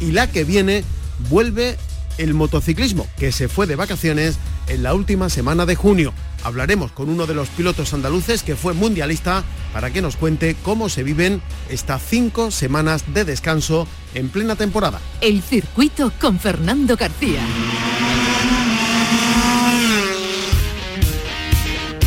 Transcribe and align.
y 0.00 0.12
la 0.12 0.30
que 0.30 0.44
viene 0.44 0.84
vuelve 1.30 1.76
el 2.18 2.34
motociclismo, 2.34 3.06
que 3.16 3.32
se 3.32 3.48
fue 3.48 3.66
de 3.66 3.76
vacaciones 3.76 4.38
en 4.66 4.82
la 4.82 4.92
última 4.94 5.30
semana 5.30 5.64
de 5.64 5.74
junio. 5.74 6.12
Hablaremos 6.44 6.92
con 6.92 7.08
uno 7.08 7.26
de 7.26 7.34
los 7.34 7.48
pilotos 7.48 7.94
andaluces 7.94 8.42
que 8.42 8.56
fue 8.56 8.74
mundialista 8.74 9.44
para 9.72 9.90
que 9.90 10.02
nos 10.02 10.16
cuente 10.16 10.54
cómo 10.62 10.88
se 10.88 11.02
viven 11.02 11.40
estas 11.70 12.02
cinco 12.02 12.50
semanas 12.50 13.04
de 13.12 13.24
descanso 13.24 13.88
en 14.14 14.28
plena 14.28 14.54
temporada. 14.54 15.00
El 15.20 15.42
circuito 15.42 16.12
con 16.20 16.38
Fernando 16.38 16.96
García. 16.96 17.40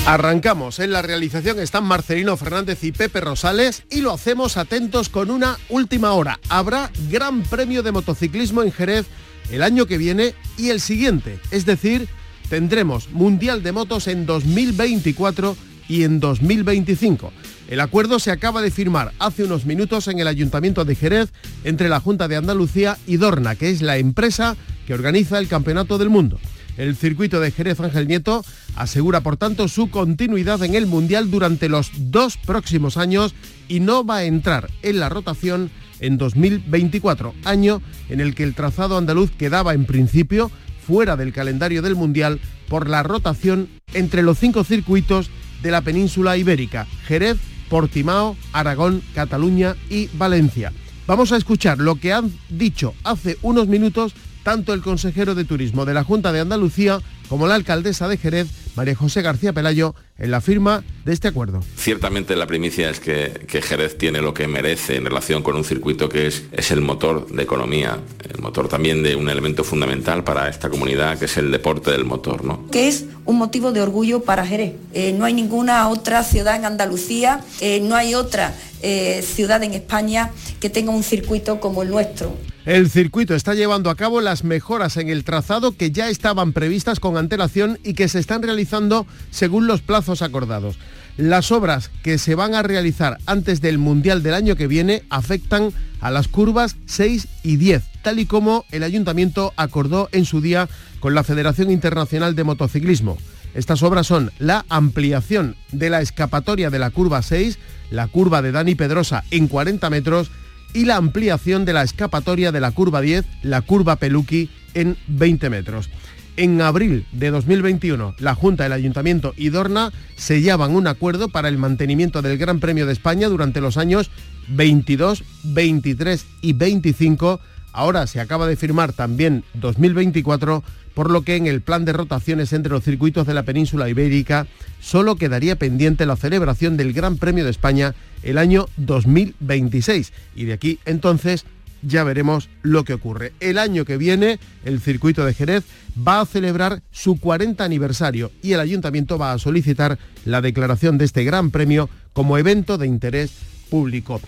Arrancamos. 0.06 0.80
En 0.80 0.92
la 0.92 1.04
realización 1.04 1.60
están 1.60 1.84
Marcelino 1.84 2.36
Fernández 2.36 2.84
y 2.84 2.92
Pepe 2.92 3.22
Rosales 3.22 3.84
y 3.92 4.02
lo 4.02 4.12
hacemos 4.12 4.58
atentos 4.58 5.10
con 5.10 5.30
una 5.30 5.58
última 5.70 6.14
hora. 6.14 6.40
Habrá 6.50 6.92
Gran 7.10 7.44
Premio 7.44 7.84
de 7.84 7.92
Motociclismo 7.92 8.64
en 8.64 8.72
Jerez 8.72 9.06
el 9.52 9.62
año 9.62 9.86
que 9.86 10.00
viene 10.00 10.34
y 10.58 10.70
el 10.70 10.82
siguiente. 10.82 11.40
Es 11.52 11.68
decir, 11.68 12.08
tendremos 12.50 13.12
Mundial 13.12 13.62
de 13.62 13.74
Motos 13.74 14.08
en 14.08 14.26
2024 14.26 15.56
y 15.88 16.04
en 16.04 16.20
2025. 16.20 17.32
El 17.70 17.80
acuerdo 17.80 18.18
se 18.18 18.32
acaba 18.32 18.62
de 18.62 18.72
firmar 18.72 19.14
hace 19.20 19.44
unos 19.44 19.66
minutos 19.66 20.08
en 20.08 20.20
el 20.20 20.28
Ayuntamiento 20.28 20.84
de 20.84 20.96
Jerez 20.96 21.32
entre 21.64 21.90
la 21.90 22.00
Junta 22.00 22.28
de 22.28 22.38
Andalucía 22.38 22.98
y 23.06 23.18
Dorna, 23.18 23.56
que 23.56 23.70
es 23.70 23.84
la 23.84 23.98
empresa 23.98 24.58
que 24.88 24.96
organiza 24.96 25.38
el 25.38 25.48
Campeonato 25.48 26.00
del 26.00 26.10
Mundo. 26.10 26.40
El 26.78 26.96
circuito 26.96 27.40
de 27.40 27.52
Jerez 27.52 27.80
Ángel 27.80 28.08
Nieto 28.08 28.44
asegura, 28.76 29.22
por 29.22 29.38
tanto, 29.38 29.68
su 29.68 29.90
continuidad 29.90 30.64
en 30.64 30.76
el 30.76 30.88
Mundial 30.88 31.30
durante 31.30 31.70
los 31.70 31.92
dos 31.98 32.38
próximos 32.38 32.98
años 32.98 33.36
y 33.68 33.80
no 33.80 34.06
va 34.06 34.18
a 34.18 34.24
entrar 34.24 34.70
en 34.82 35.00
la 35.00 35.10
rotación 35.10 35.70
en 36.00 36.18
2024, 36.18 37.34
año 37.46 37.82
en 38.10 38.20
el 38.20 38.36
que 38.36 38.44
el 38.44 38.56
trazado 38.56 38.98
andaluz 38.98 39.32
quedaba 39.32 39.74
en 39.74 39.86
principio 39.86 40.52
fuera 40.86 41.16
del 41.16 41.34
calendario 41.34 41.82
del 41.82 41.96
Mundial 41.96 42.40
por 42.68 42.90
la 42.90 43.04
rotación 43.04 43.70
entre 43.94 44.24
los 44.24 44.40
cinco 44.40 44.64
circuitos 44.64 45.30
de 45.62 45.72
la 45.72 45.82
península 45.82 46.38
ibérica, 46.38 46.88
Jerez, 47.06 47.38
Portimao, 47.70 48.36
Aragón, 48.52 49.02
Cataluña 49.14 49.76
y 49.90 50.10
Valencia. 50.14 50.74
Vamos 51.08 51.32
a 51.32 51.38
escuchar 51.38 51.78
lo 51.78 51.96
que 51.96 52.14
han 52.14 52.32
dicho 52.50 52.94
hace 53.04 53.38
unos 53.42 53.68
minutos 53.68 54.14
tanto 54.44 54.74
el 54.74 54.82
consejero 54.82 55.36
de 55.36 55.46
Turismo 55.46 55.86
de 55.86 55.94
la 55.94 56.04
Junta 56.04 56.32
de 56.32 56.40
Andalucía 56.40 57.00
como 57.30 57.48
la 57.48 57.56
alcaldesa 57.56 58.08
de 58.08 58.18
Jerez, 58.18 58.48
María 58.76 58.96
José 58.96 59.22
García 59.22 59.54
Pelayo, 59.54 59.96
en 60.22 60.30
la 60.30 60.40
firma 60.40 60.84
de 61.04 61.14
este 61.14 61.28
acuerdo. 61.28 61.62
Ciertamente 61.76 62.36
la 62.36 62.46
primicia 62.46 62.90
es 62.92 63.00
que, 63.00 63.48
Jerez 63.62 63.98
tiene 63.98 64.22
lo 64.22 64.34
que 64.34 64.48
merece 64.48 64.96
en 64.96 65.06
relación 65.06 65.42
con 65.42 65.56
un 65.56 65.64
circuito 65.64 66.08
que 66.08 66.28
es, 66.28 66.44
es, 66.52 66.70
el 66.70 66.82
motor 66.82 67.28
de 67.28 67.42
economía, 67.42 67.98
el 68.32 68.40
motor 68.40 68.68
también 68.68 69.02
de 69.02 69.16
un 69.16 69.30
elemento 69.30 69.64
fundamental 69.64 70.24
para 70.24 70.48
esta 70.48 70.70
comunidad 70.70 71.18
que 71.18 71.26
es 71.26 71.38
el 71.38 71.52
deporte 71.52 71.92
del 71.92 72.06
motor. 72.06 72.46
¿no? 72.46 72.68
Que 72.72 72.88
es 72.88 73.06
un 73.26 73.38
motivo 73.38 73.72
de 73.72 73.82
orgullo 73.82 74.22
para 74.22 74.46
Jerez. 74.46 74.76
Eh, 74.94 75.14
no 75.18 75.26
hay 75.26 75.34
ninguna 75.34 75.90
otra 75.90 76.24
ciudad 76.24 76.56
en 76.56 76.66
Andalucía, 76.66 77.42
eh, 77.60 77.80
no 77.82 77.96
hay 77.96 78.14
otra 78.14 78.54
eh, 78.84 79.24
ciudad 79.24 79.64
en 79.64 79.74
España 79.74 80.32
que 80.60 80.70
tenga 80.70 80.92
un 80.92 81.04
circuito 81.04 81.60
como 81.60 81.82
el 81.82 81.90
nuestro. 81.90 82.36
El 82.66 82.92
circuito 82.92 83.34
está 83.34 83.56
llevando 83.56 83.90
a 83.90 83.96
cabo 83.96 84.22
las 84.22 84.44
mejoras 84.44 84.98
en 84.98 85.10
el 85.10 85.24
trazado 85.24 85.76
que 85.76 85.90
ya 85.90 86.10
estaban 86.10 86.54
previstas 86.54 87.00
con 87.00 87.18
antelación 87.18 87.80
y 87.84 87.96
que 87.96 88.08
se 88.08 88.20
están 88.20 88.44
realizando 88.44 89.08
según 89.32 89.66
los 89.66 89.82
plazos 89.82 90.11
acordados. 90.22 90.78
Las 91.16 91.52
obras 91.52 91.90
que 92.04 92.18
se 92.18 92.36
van 92.36 92.56
a 92.56 92.64
realizar 92.64 93.18
antes 93.26 93.62
del 93.62 93.78
Mundial 93.78 94.24
del 94.24 94.34
año 94.34 94.58
que 94.58 94.68
viene 94.68 95.04
afectan 95.10 95.72
a 96.02 96.12
las 96.12 96.28
curvas 96.28 96.76
6 96.88 97.28
y 97.44 97.56
10, 97.56 97.84
tal 98.02 98.20
y 98.20 98.26
como 98.26 98.66
el 98.72 98.84
ayuntamiento 98.84 99.54
acordó 99.56 100.10
en 100.12 100.26
su 100.26 100.42
día 100.42 100.68
con 101.00 101.16
la 101.16 101.24
Federación 101.24 101.72
Internacional 101.72 102.36
de 102.36 102.44
Motociclismo. 102.44 103.18
Estas 103.54 103.84
obras 103.84 104.08
son 104.08 104.32
la 104.40 104.66
ampliación 104.70 105.56
de 105.72 105.90
la 105.90 106.02
escapatoria 106.02 106.70
de 106.70 106.80
la 106.80 106.90
curva 106.90 107.22
6, 107.22 107.60
la 107.90 108.08
curva 108.08 108.42
de 108.42 108.52
Dani 108.52 108.76
Pedrosa 108.76 109.24
en 109.32 109.48
40 109.48 109.90
metros 109.90 110.32
y 110.74 110.86
la 110.86 110.96
ampliación 110.96 111.66
de 111.66 111.74
la 111.74 111.84
escapatoria 111.84 112.52
de 112.52 112.62
la 112.62 112.72
curva 112.72 113.02
10, 113.02 113.26
la 113.44 113.62
curva 113.62 113.98
Peluqui, 113.98 114.50
en 114.74 114.98
20 115.08 115.50
metros. 115.50 115.90
En 116.38 116.62
abril 116.62 117.06
de 117.12 117.30
2021, 117.30 118.16
la 118.20 118.36
Junta, 118.36 118.66
el 118.66 118.72
Ayuntamiento 118.72 119.34
y 119.36 119.50
Dorna 119.50 119.92
sellaban 120.16 120.72
un 120.72 120.88
acuerdo 120.88 121.28
para 121.28 121.50
el 121.50 121.58
mantenimiento 121.58 122.22
del 122.22 122.38
Gran 122.38 122.60
Premio 122.60 122.86
de 122.86 122.94
España 122.94 123.28
durante 123.28 123.60
los 123.60 123.78
años 123.78 124.10
22, 124.48 125.24
23 125.44 126.26
y 126.42 126.54
25. 126.54 127.42
Ahora 127.74 128.08
se 128.08 128.22
acaba 128.22 128.48
de 128.48 128.56
firmar 128.56 128.94
también 128.94 129.44
2024 129.56 130.64
por 130.94 131.10
lo 131.10 131.22
que 131.24 131.36
en 131.36 131.48
el 131.48 131.62
plan 131.62 131.86
de 131.86 131.94
rotaciones 131.94 132.54
entre 132.54 132.72
los 132.72 132.84
circuitos 132.84 133.28
de 133.28 133.34
la 133.34 133.44
península 133.44 133.90
ibérica 133.90 134.48
solo 134.80 135.16
quedaría 135.16 135.56
pendiente 135.56 136.06
la 136.06 136.16
celebración 136.16 136.78
del 136.78 136.94
Gran 136.94 137.18
Premio 137.18 137.44
de 137.44 137.52
España 137.52 137.94
el 138.24 138.38
año 138.38 138.68
2026. 138.78 140.12
Y 140.36 140.46
de 140.46 140.54
aquí 140.54 140.80
entonces 140.86 141.46
ya 141.82 142.04
veremos 142.04 142.50
lo 142.62 142.84
que 142.84 142.94
ocurre. 142.94 143.34
El 143.40 143.58
año 143.58 143.86
que 143.86 143.98
viene 143.98 144.40
el 144.66 144.80
circuito 144.80 145.26
de 145.26 145.34
Jerez 145.34 145.64
va 145.96 146.22
a 146.22 146.26
celebrar 146.26 146.82
su 146.92 147.20
40 147.20 147.64
aniversario 147.64 148.32
y 148.42 148.54
el 148.54 148.60
ayuntamiento 148.60 149.18
va 149.18 149.34
a 149.34 149.40
solicitar 149.40 149.98
la 150.26 150.42
declaración 150.42 150.98
de 150.98 151.06
este 151.06 151.24
Gran 151.24 151.52
Premio 151.52 151.90
como 152.14 152.38
evento 152.38 152.78
de 152.78 152.88
interés 152.88 153.32
público. 153.70 154.22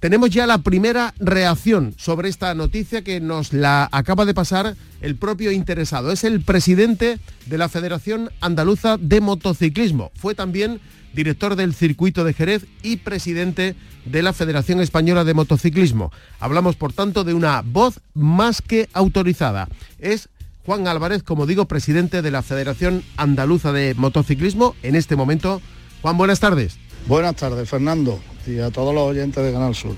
Tenemos 0.00 0.28
ya 0.30 0.46
la 0.46 0.58
primera 0.58 1.14
reacción 1.18 1.94
sobre 1.96 2.28
esta 2.28 2.54
noticia 2.54 3.02
que 3.02 3.20
nos 3.20 3.54
la 3.54 3.88
acaba 3.92 4.26
de 4.26 4.34
pasar 4.34 4.76
el 5.00 5.16
propio 5.16 5.52
interesado. 5.52 6.12
Es 6.12 6.22
el 6.22 6.42
presidente 6.42 7.18
de 7.46 7.58
la 7.58 7.70
Federación 7.70 8.30
Andaluza 8.40 8.98
de 8.98 9.22
Motociclismo. 9.22 10.12
Fue 10.14 10.34
también 10.34 10.80
director 11.14 11.56
del 11.56 11.74
circuito 11.74 12.24
de 12.24 12.34
Jerez 12.34 12.66
y 12.82 12.98
presidente 12.98 13.74
de 14.04 14.22
la 14.22 14.34
Federación 14.34 14.80
Española 14.80 15.24
de 15.24 15.32
Motociclismo. 15.32 16.12
Hablamos, 16.40 16.76
por 16.76 16.92
tanto, 16.92 17.24
de 17.24 17.32
una 17.32 17.62
voz 17.62 18.00
más 18.12 18.60
que 18.60 18.90
autorizada. 18.92 19.66
Es 19.98 20.28
Juan 20.66 20.88
Álvarez, 20.88 21.22
como 21.22 21.46
digo, 21.46 21.64
presidente 21.64 22.20
de 22.20 22.30
la 22.30 22.42
Federación 22.42 23.02
Andaluza 23.16 23.72
de 23.72 23.94
Motociclismo. 23.94 24.76
En 24.82 24.94
este 24.94 25.16
momento, 25.16 25.62
Juan, 26.02 26.18
buenas 26.18 26.40
tardes. 26.40 26.76
Buenas 27.08 27.36
tardes, 27.36 27.70
Fernando 27.70 28.20
y 28.46 28.60
a 28.60 28.70
todos 28.70 28.94
los 28.94 29.04
oyentes 29.04 29.44
de 29.44 29.52
Canal 29.52 29.74
Sur. 29.74 29.94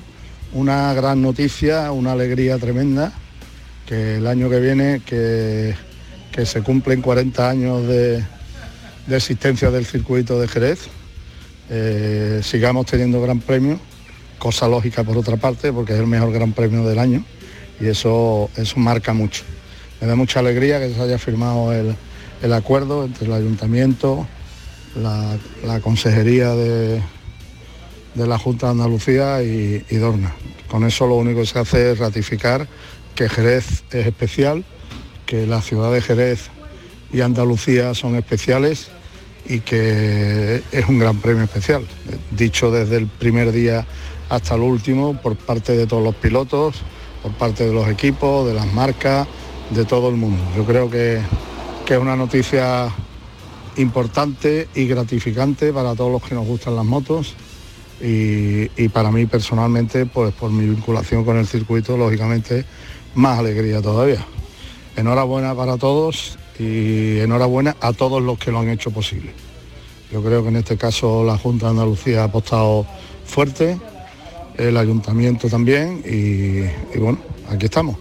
Una 0.53 0.95
gran 0.95 1.21
noticia, 1.21 1.93
una 1.93 2.13
alegría 2.13 2.59
tremenda, 2.59 3.13
que 3.87 4.17
el 4.17 4.27
año 4.27 4.49
que 4.49 4.61
viene, 4.61 5.03
que, 5.05 5.75
que 6.33 6.47
se 6.47 6.63
cumplen 6.63 7.03
40 7.03 7.49
años 7.49 7.87
de, 7.87 8.25
existencia 9.11 9.71
del 9.71 9.85
circuito 9.85 10.41
de 10.41 10.49
Jerez, 10.49 10.89
eh, 11.71 12.41
sigamos 12.43 12.87
teniendo 12.87 13.21
gran 13.21 13.41
premio, 13.41 13.79
cosa 14.39 14.69
lógica 14.69 15.05
por 15.05 15.19
otra 15.19 15.37
parte, 15.37 15.73
porque 15.73 15.93
es 15.93 16.01
el 16.01 16.07
mejor 16.07 16.33
gran 16.33 16.53
premio 16.53 16.85
del 16.85 16.99
año 16.99 17.25
y 17.81 17.87
eso, 17.87 18.51
eso 18.57 18.79
marca 18.79 19.13
mucho. 19.13 19.45
Me 20.01 20.07
da 20.07 20.15
mucha 20.17 20.41
alegría 20.41 20.79
que 20.79 20.95
se 20.95 21.01
haya 21.01 21.19
firmado 21.19 21.73
el, 21.73 22.53
acuerdo 22.53 23.05
entre 23.05 23.27
el 23.27 23.33
ayuntamiento, 23.33 24.27
la 24.97 25.81
consejería 25.81 26.55
de, 26.55 27.03
de 28.19 28.27
la 28.27 28.37
Junta 28.37 28.67
de 28.67 28.73
Andalucía 28.73 29.43
y, 29.43 29.97
Dorna. 29.97 30.34
Con 30.69 30.84
eso 30.84 31.06
lo 31.06 31.15
único 31.15 31.41
que 31.41 31.47
se 31.47 31.59
hace 31.59 31.93
es 31.93 31.99
ratificar 31.99 32.69
que 33.15 33.29
Jerez 33.29 33.84
es 33.91 34.06
especial, 34.06 34.65
que 35.25 35.47
la 35.47 35.62
ciudad 35.62 35.93
de 35.93 36.03
Jerez 36.03 36.51
y 37.12 37.21
Andalucía 37.21 37.95
son 37.95 38.17
especiales 38.17 38.89
y 39.47 39.61
que 39.61 40.62
es 40.73 40.89
un 40.89 40.99
gran 40.99 41.19
premio 41.19 41.45
especial, 41.45 41.87
dicho 42.33 42.71
desde 42.71 42.97
el 42.97 43.06
primer 43.06 43.53
día 43.53 43.87
hasta 44.29 44.56
el 44.56 44.61
último 44.61 45.19
por 45.23 45.37
parte 45.37 45.77
de 45.77 45.87
todos 45.87 46.03
los 46.03 46.15
pilotos, 46.17 46.77
por 47.23 47.33
parte 47.33 47.67
de 47.67 47.73
los 47.73 47.89
equipos, 47.89 48.47
de 48.47 48.55
las 48.55 48.67
marcas, 48.67 49.26
de 49.70 49.85
todo 49.85 50.11
el 50.11 50.17
mundo. 50.17 50.43
Yo 50.56 50.65
creo 50.65 50.91
que, 50.91 51.20
que 51.87 51.94
es 51.94 52.00
una 52.00 52.17
noticia 52.17 52.93
importante 53.76 54.69
y 54.75 54.87
gratificante 54.87 55.73
para 55.73 55.94
todos 55.94 56.11
los 56.11 56.23
que 56.23 56.35
nos 56.35 56.47
gustan 56.47 56.76
las 56.76 56.85
motos 56.85 57.37
y, 58.00 58.89
para 58.91 59.11
mí 59.11 59.27
personalmente, 59.27 60.06
pues 60.06 60.33
por 60.35 60.50
mi 60.50 60.69
vinculación 60.69 61.25
con 61.25 61.37
el 61.37 61.47
circuito, 61.47 61.97
lógicamente, 61.97 62.65
más 63.15 63.39
alegría 63.39 63.83
todavía. 63.83 64.25
Enhorabuena 64.97 65.55
para 65.55 65.77
todos 65.77 66.39
y 66.59 67.19
enhorabuena 67.19 67.77
a 67.81 67.93
todos 67.93 68.23
los 68.23 68.39
que 68.39 68.50
lo 68.50 68.61
han 68.61 68.69
hecho 68.69 68.91
posible. 68.91 69.33
Yo 70.12 70.23
creo 70.23 70.43
que 70.43 70.49
en 70.49 70.56
este 70.56 70.77
caso 70.77 71.25
la 71.25 71.37
Junta 71.37 71.67
de 71.67 71.71
Andalucía 71.73 72.23
ha 72.23 72.25
apostado 72.25 72.87
fuerte, 73.25 73.79
el 74.56 74.77
ayuntamiento 74.77 75.49
también 75.49 76.03
y, 76.05 76.99
bueno, 76.99 77.19
aquí 77.49 77.67
estamos, 77.67 77.97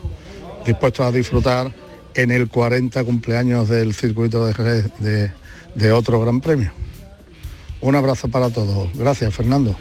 dispuestos 0.65 1.05
a 1.05 1.11
disfrutar 1.11 1.71
en 2.13 2.31
el 2.31 2.49
40 2.49 3.03
cumpleaños 3.03 3.69
del 3.69 3.93
circuito 3.93 4.45
de, 4.45 5.31
de 5.75 5.91
otro 5.91 6.19
gran 6.19 6.41
premio. 6.41 6.71
Un 7.81 7.95
abrazo 7.95 8.27
para 8.27 8.49
todos. 8.49 8.89
Gracias, 8.95 9.33
Fernando. 9.33 9.75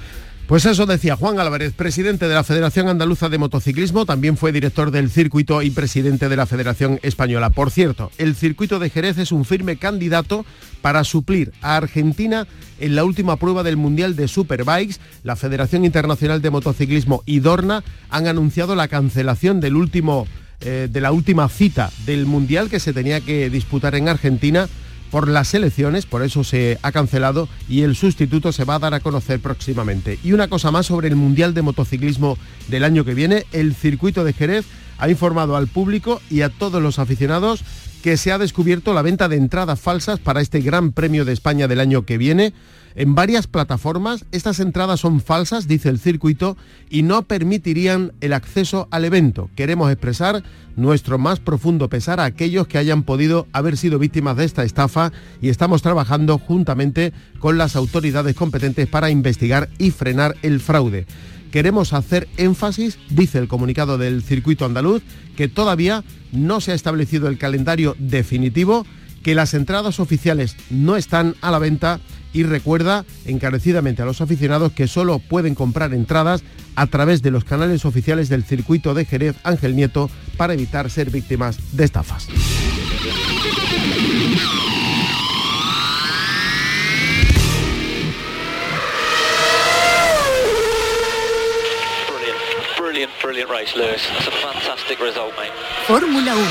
Pues 0.47 0.65
eso 0.65 0.87
decía 0.87 1.17
Juan 1.17 1.41
Álvarez, 1.41 1.73
presidente 1.73 2.29
de 2.29 2.35
la 2.35 2.45
Federación 2.45 2.87
Andaluza 2.87 3.29
de 3.29 3.37
Motociclismo, 3.37 4.07
también 4.07 4.37
fue 4.37 4.53
director 4.53 4.93
del 4.93 5.11
circuito 5.11 5.61
y 5.61 5.71
presidente 5.71 6.29
de 6.29 6.37
la 6.37 6.47
Federación 6.47 7.01
Española. 7.03 7.51
Por 7.51 7.73
cierto, 7.73 8.13
el 8.17 8.37
circuito 8.37 8.79
de 8.79 8.89
Jerez 8.89 9.19
es 9.19 9.33
un 9.33 9.45
firme 9.45 9.77
candidato 9.77 10.47
para 10.83 11.03
suplir 11.03 11.53
a 11.63 11.75
Argentina 11.77 12.47
en 12.79 12.95
la 12.95 13.03
última 13.03 13.39
prueba 13.39 13.65
del 13.65 13.77
Mundial 13.77 14.15
de 14.15 14.29
Superbikes. 14.29 15.01
La 15.25 15.35
Federación 15.35 15.85
Internacional 15.85 16.41
de 16.41 16.51
Motociclismo 16.51 17.25
y 17.27 17.41
Dorna 17.41 17.83
han 18.09 18.29
anunciado 18.29 18.77
la 18.77 18.87
cancelación 18.87 19.59
del 19.59 19.75
último, 19.75 20.29
eh, 20.61 20.87
de 20.89 21.01
la 21.01 21.11
última 21.11 21.49
cita 21.49 21.91
del 22.05 22.25
Mundial 22.25 22.71
que 22.71 22.79
se 22.79 22.93
tenía 22.93 23.21
que 23.21 23.51
disputar 23.51 23.97
en 23.97 24.09
Argentina 24.09 24.69
por 25.17 25.29
las 25.29 25.55
elecciones, 25.55 26.05
por 26.05 26.23
eso 26.23 26.45
se 26.45 26.79
ha 26.83 26.93
cancelado 26.93 27.49
y 27.71 27.85
el 27.85 27.97
sustituto 27.97 28.53
se 28.53 28.65
va 28.65 28.75
a 28.75 28.79
dar 28.79 28.93
a 28.93 29.01
conocer 29.01 29.41
próximamente. 29.41 30.19
Y 30.23 30.33
una 30.33 30.49
cosa 30.49 30.71
más 30.71 30.85
sobre 30.85 31.09
el 31.09 31.17
Mundial 31.17 31.55
de 31.55 31.63
Motociclismo 31.63 32.37
del 32.69 32.85
año 32.85 33.03
que 33.03 33.15
viene, 33.15 33.47
el 33.53 33.75
circuito 33.75 34.25
de 34.25 34.35
Jerez 34.35 34.67
ha 34.99 35.09
informado 35.09 35.57
al 35.57 35.69
público 35.69 36.21
y 36.29 36.43
a 36.43 36.51
todos 36.51 36.83
los 36.83 36.99
aficionados 36.99 37.65
que 38.07 38.17
se 38.17 38.31
ha 38.31 38.39
descubierto 38.39 38.95
la 38.95 39.03
venta 39.03 39.29
de 39.29 39.35
entradas 39.35 39.81
falsas 39.81 40.21
para 40.21 40.41
este 40.41 40.61
Gran 40.61 40.93
Premio 40.93 41.25
de 41.25 41.33
España 41.33 41.67
del 41.67 41.81
año 41.81 42.07
que 42.07 42.19
viene. 42.19 42.53
En 42.95 43.17
varias 43.17 43.49
plataformas 43.49 44.25
estas 44.31 44.61
entradas 44.61 45.01
son 45.01 45.21
falsas, 45.21 45.67
dice 45.67 45.89
el 45.89 45.99
circuito, 45.99 46.57
y 46.89 47.03
no 47.03 47.23
permitirían 47.23 48.13
el 48.21 48.33
acceso 48.33 48.87
al 48.93 49.07
evento. 49.07 49.51
Queremos 49.57 49.91
expresar 49.91 50.45
nuestro 50.77 51.19
más 51.19 51.41
profundo 51.41 51.89
pesar 51.89 52.21
a 52.21 52.27
aquellos 52.27 52.69
que 52.69 52.79
hayan 52.79 53.03
podido 53.03 53.49
haber 53.51 53.77
sido 53.77 53.99
víctimas 53.99 54.37
de 54.37 54.45
esta 54.45 54.63
estafa 54.63 55.11
y 55.43 55.49
estamos 55.49 55.83
trabajando 55.83 56.39
juntamente 56.39 57.13
con 57.41 57.59
las 57.59 57.75
autoridades 57.75 58.37
competentes 58.37 58.87
para 58.87 59.11
investigar 59.11 59.69
y 59.79 59.91
frenar 59.91 60.37
el 60.43 60.61
fraude. 60.61 61.07
Queremos 61.51 61.93
hacer 61.93 62.29
énfasis, 62.37 62.99
dice 63.11 63.39
el 63.39 63.49
comunicado 63.49 63.99
del 63.99 64.23
circuito 64.23 64.65
andaluz, 64.65 65.03
que 65.37 65.49
todavía 65.49 66.05
no 66.33 66.61
se 66.61 66.73
ha 66.73 66.75
establecido 66.75 67.29
el 67.29 67.39
calendario 67.39 67.97
definitivo, 67.99 68.87
que 69.23 69.35
las 69.35 69.55
entradas 69.55 69.99
oficiales 69.99 70.57
no 70.71 70.97
están 70.97 71.35
a 71.41 71.51
la 71.51 71.59
venta 71.59 72.01
y 72.33 72.43
recuerda 72.43 73.05
encarecidamente 73.25 74.03
a 74.03 74.05
los 74.05 74.21
aficionados 74.21 74.73
que 74.73 74.87
solo 74.87 75.19
pueden 75.19 75.55
comprar 75.55 75.95
entradas 75.95 76.43
a 76.75 76.87
través 76.87 77.23
de 77.23 77.31
los 77.31 77.45
canales 77.45 77.85
oficiales 77.85 78.29
del 78.29 78.45
circuito 78.45 78.93
de 78.93 79.07
Jerez 79.07 79.37
Ángel 79.43 79.75
Nieto 79.75 80.11
para 80.37 80.53
evitar 80.53 80.91
ser 80.91 81.11
víctimas 81.11 81.59
de 81.73 81.85
estafas. 81.85 82.29
Fórmula 95.87 96.35
1. 96.35 96.45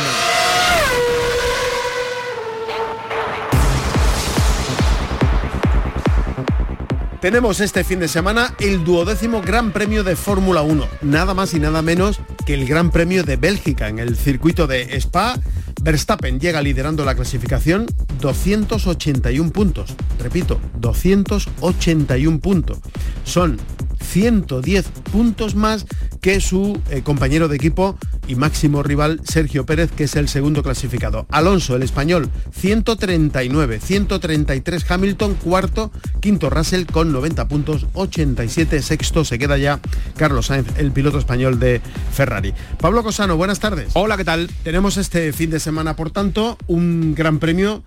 Tenemos 7.22 7.60
este 7.60 7.84
fin 7.84 8.00
de 8.00 8.08
semana 8.08 8.54
el 8.60 8.84
duodécimo 8.84 9.42
Gran 9.42 9.72
Premio 9.72 10.04
de 10.04 10.16
Fórmula 10.16 10.62
1, 10.62 10.88
nada 11.02 11.34
más 11.34 11.56
y 11.56 11.60
nada 11.60 11.82
menos 11.82 12.20
que 12.46 12.54
el 12.54 12.68
Gran 12.68 12.92
Premio 12.92 13.24
de 13.24 13.38
Bélgica 13.38 13.88
en 13.88 13.98
el 13.98 14.16
circuito 14.16 14.68
de 14.68 14.96
Spa. 14.98 15.40
Verstappen 15.82 16.40
llega 16.40 16.62
liderando 16.62 17.04
la 17.04 17.16
clasificación 17.16 17.88
281 18.22 19.52
puntos. 19.52 19.96
Repito, 20.20 20.60
281 20.78 22.40
puntos. 22.40 22.78
Son 23.24 23.60
110 24.06 24.86
puntos 25.12 25.56
más 25.56 25.86
que 26.22 26.40
su 26.40 26.82
eh, 26.90 27.02
compañero 27.04 27.48
de 27.48 27.56
equipo 27.56 27.98
y 28.28 28.36
máximo 28.36 28.84
rival 28.84 29.22
Sergio 29.24 29.66
Pérez, 29.66 29.92
que 29.92 30.06
es 30.06 30.16
el 30.16 30.28
segundo 30.28 30.64
clasificado. 30.64 31.28
Alonso, 31.30 31.76
el 31.76 31.84
español, 31.84 32.30
139, 32.52 33.80
133 33.80 34.90
Hamilton, 34.90 35.36
cuarto, 35.36 35.92
quinto 36.22 36.50
Russell 36.50 36.86
con 36.86 37.12
90 37.12 37.48
puntos, 37.48 37.88
87 37.94 38.82
sexto, 38.82 39.26
se 39.26 39.38
queda 39.38 39.58
ya 39.58 39.80
Carlos 40.16 40.48
Sainz, 40.48 40.68
el 40.78 40.92
piloto 40.92 41.20
español 41.20 41.60
de 41.60 41.82
Ferrari. 42.12 42.54
Pablo 42.80 43.04
Cosano, 43.04 43.38
buenas 43.38 43.60
tardes. 43.60 43.90
Hola, 43.94 44.18
¿qué 44.18 44.26
tal? 44.26 44.50
Tenemos 44.64 44.98
este 44.98 45.34
fin 45.34 45.50
de 45.50 45.60
semana, 45.60 45.96
por 45.96 46.12
tanto, 46.12 46.58
un 46.68 47.14
gran 47.16 47.40
premio 47.40 47.84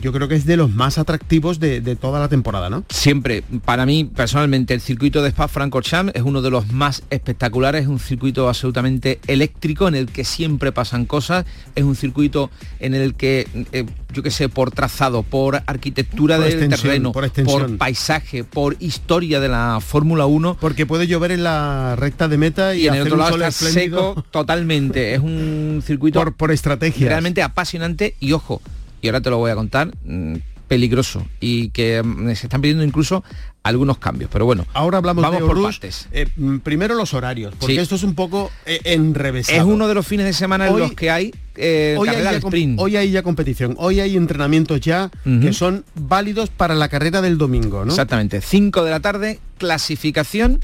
yo 0.00 0.12
creo 0.12 0.28
que 0.28 0.34
es 0.34 0.44
de 0.44 0.56
los 0.56 0.70
más 0.70 0.98
atractivos 0.98 1.60
de, 1.60 1.80
toda 1.96 2.20
la 2.20 2.28
temporada, 2.28 2.70
¿no? 2.70 2.84
Siempre. 2.90 3.42
Para 3.64 3.86
mí, 3.86 4.04
personalmente, 4.04 4.74
el 4.74 4.80
circuito 4.80 5.22
de 5.22 5.30
Spa-Francorchamps 5.30 6.12
es 6.14 6.22
uno 6.22 6.42
de 6.42 6.50
los 6.50 6.72
más 6.72 7.02
espectaculares, 7.10 7.82
es 7.82 7.88
un 7.88 7.98
circuito 7.98 8.48
absolutamente 8.48 9.20
eléctrico 9.26 9.88
en 9.88 9.94
el 9.94 10.06
que 10.06 10.24
siempre 10.24 10.72
pasan 10.72 11.06
cosas, 11.06 11.46
es 11.74 11.84
un 11.84 11.96
circuito 11.96 12.50
en 12.80 12.94
el 12.94 13.14
que, 13.14 13.46
eh, 13.72 13.86
yo 14.12 14.22
qué 14.22 14.30
sé, 14.30 14.48
por 14.48 14.70
trazado, 14.70 15.22
por 15.22 15.62
arquitectura 15.66 16.38
del 16.38 16.68
terreno, 16.68 17.12
por, 17.12 17.30
por, 17.44 17.76
paisaje, 17.78 18.44
por 18.44 18.76
historia 18.80 19.40
de 19.40 19.48
la 19.48 19.80
Fórmula 19.80 20.26
1. 20.26 20.58
Porque 20.60 20.86
puede 20.86 21.06
llover 21.06 21.32
en 21.32 21.44
la 21.44 21.96
recta 21.96 22.28
de 22.28 22.38
meta 22.38 22.74
y, 22.74 22.88
en 22.88 22.94
el 22.94 23.02
otro 23.02 23.16
lado 23.16 23.36
está 23.36 23.50
seco 23.50 24.24
totalmente. 24.30 25.14
Es 25.14 25.20
un 25.20 25.82
circuito 25.86 26.20
por, 26.20 26.34
por 26.34 26.50
estrategia. 26.52 27.08
Realmente 27.08 27.42
apasionante 27.42 28.14
y 28.20 28.32
ojo, 28.32 28.60
y 29.00 29.08
ahora 29.08 29.20
te 29.20 29.30
lo 29.30 29.38
voy 29.38 29.50
a 29.50 29.54
contar, 29.54 29.92
mm, 30.04 30.36
peligroso 30.68 31.26
y 31.40 31.70
que 31.70 32.02
mm, 32.02 32.34
se 32.34 32.46
están 32.46 32.60
pidiendo 32.60 32.84
incluso 32.84 33.24
algunos 33.62 33.98
cambios. 33.98 34.30
Pero 34.32 34.44
bueno, 34.44 34.66
ahora 34.74 34.98
hablamos 34.98 35.22
vamos 35.22 35.40
de 35.40 35.46
por 35.46 35.62
partes. 35.62 36.08
Eh, 36.12 36.28
mm, 36.36 36.58
primero 36.58 36.94
los 36.94 37.14
horarios, 37.14 37.54
porque 37.58 37.80
esto 37.80 37.96
es 37.96 38.02
un 38.02 38.14
poco 38.14 38.50
eh, 38.66 38.80
enrevesado. 38.84 39.58
Es 39.58 39.64
uno 39.64 39.88
de 39.88 39.94
los 39.94 40.06
fines 40.06 40.26
de 40.26 40.32
semana 40.32 40.68
en 40.68 40.78
los 40.78 40.92
que 40.92 41.10
hay 41.10 41.34
eh, 41.56 41.96
hoy, 41.98 42.08
hay 42.08 42.22
ya 42.22 42.32
sprint. 42.32 42.78
hoy 42.78 42.96
hay 42.96 43.10
ya 43.10 43.22
competición, 43.22 43.74
hoy 43.78 44.00
hay 44.00 44.16
entrenamientos 44.16 44.80
ya 44.80 45.10
que 45.24 45.52
son 45.52 45.84
válidos 45.94 46.50
para 46.50 46.74
la 46.74 46.88
carrera 46.88 47.20
del 47.20 47.36
domingo, 47.36 47.84
¿no? 47.84 47.90
Exactamente, 47.90 48.40
5 48.40 48.84
de 48.84 48.90
la 48.90 49.00
tarde, 49.00 49.40
clasificación 49.58 50.60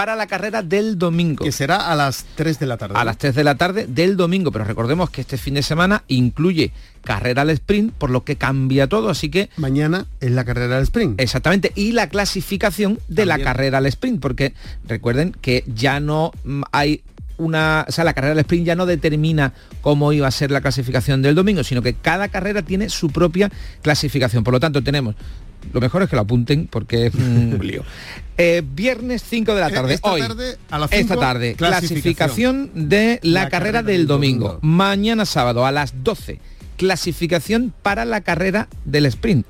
para 0.00 0.16
la 0.16 0.26
carrera 0.26 0.62
del 0.62 0.96
domingo. 0.96 1.44
Que 1.44 1.52
será 1.52 1.92
a 1.92 1.94
las 1.94 2.24
3 2.36 2.58
de 2.58 2.64
la 2.64 2.78
tarde. 2.78 2.94
A 2.96 3.04
las 3.04 3.18
3 3.18 3.34
de 3.34 3.44
la 3.44 3.56
tarde 3.56 3.86
del 3.86 4.16
domingo, 4.16 4.50
pero 4.50 4.64
recordemos 4.64 5.10
que 5.10 5.20
este 5.20 5.36
fin 5.36 5.52
de 5.52 5.62
semana 5.62 6.04
incluye 6.08 6.72
carrera 7.04 7.42
al 7.42 7.50
sprint, 7.50 7.92
por 7.92 8.08
lo 8.08 8.24
que 8.24 8.36
cambia 8.36 8.86
todo, 8.86 9.10
así 9.10 9.28
que... 9.28 9.50
Mañana 9.58 10.06
es 10.20 10.30
la 10.30 10.46
carrera 10.46 10.78
al 10.78 10.84
sprint. 10.84 11.20
Exactamente, 11.20 11.72
y 11.74 11.92
la 11.92 12.08
clasificación 12.08 12.98
de 13.08 13.26
la 13.26 13.38
carrera 13.40 13.76
al 13.76 13.84
sprint, 13.84 14.22
porque 14.22 14.54
recuerden 14.88 15.36
que 15.38 15.64
ya 15.66 16.00
no 16.00 16.32
mm, 16.44 16.62
hay 16.72 17.02
una, 17.36 17.84
o 17.86 17.92
sea, 17.92 18.04
la 18.04 18.14
carrera 18.14 18.34
del 18.34 18.40
sprint 18.40 18.68
ya 18.68 18.76
no 18.76 18.86
determina 18.86 19.52
cómo 19.82 20.14
iba 20.14 20.26
a 20.26 20.30
ser 20.30 20.50
la 20.50 20.62
clasificación 20.62 21.20
del 21.20 21.34
domingo, 21.34 21.62
sino 21.62 21.82
que 21.82 21.92
cada 21.92 22.28
carrera 22.28 22.62
tiene 22.62 22.88
su 22.88 23.10
propia 23.10 23.52
clasificación. 23.82 24.44
Por 24.44 24.54
lo 24.54 24.60
tanto, 24.60 24.82
tenemos 24.82 25.14
lo 25.72 25.80
mejor 25.80 26.02
es 26.02 26.08
que 26.08 26.16
lo 26.16 26.22
apunten 26.22 26.66
porque 26.66 27.06
es 27.06 27.14
un 27.14 27.58
lío. 27.62 27.82
Eh, 28.36 28.62
viernes 28.64 29.22
5 29.28 29.54
de 29.54 29.60
la 29.60 29.70
tarde. 29.70 29.94
Esta 29.94 30.10
Hoy, 30.10 30.20
tarde, 30.20 30.56
a 30.70 30.78
las 30.78 30.92
esta 30.92 31.16
tarde, 31.16 31.54
clasificación, 31.54 32.70
de 32.74 33.20
la, 33.22 33.48
carrera, 33.48 33.82
del, 33.82 34.06
domingo. 34.06 34.58
Mañana 34.62 35.26
sábado 35.26 35.66
a 35.66 35.72
las 35.72 36.02
12, 36.02 36.40
clasificación 36.76 37.74
para 37.82 38.04
la 38.04 38.22
carrera 38.22 38.68
del 38.86 39.06
sprint. 39.06 39.46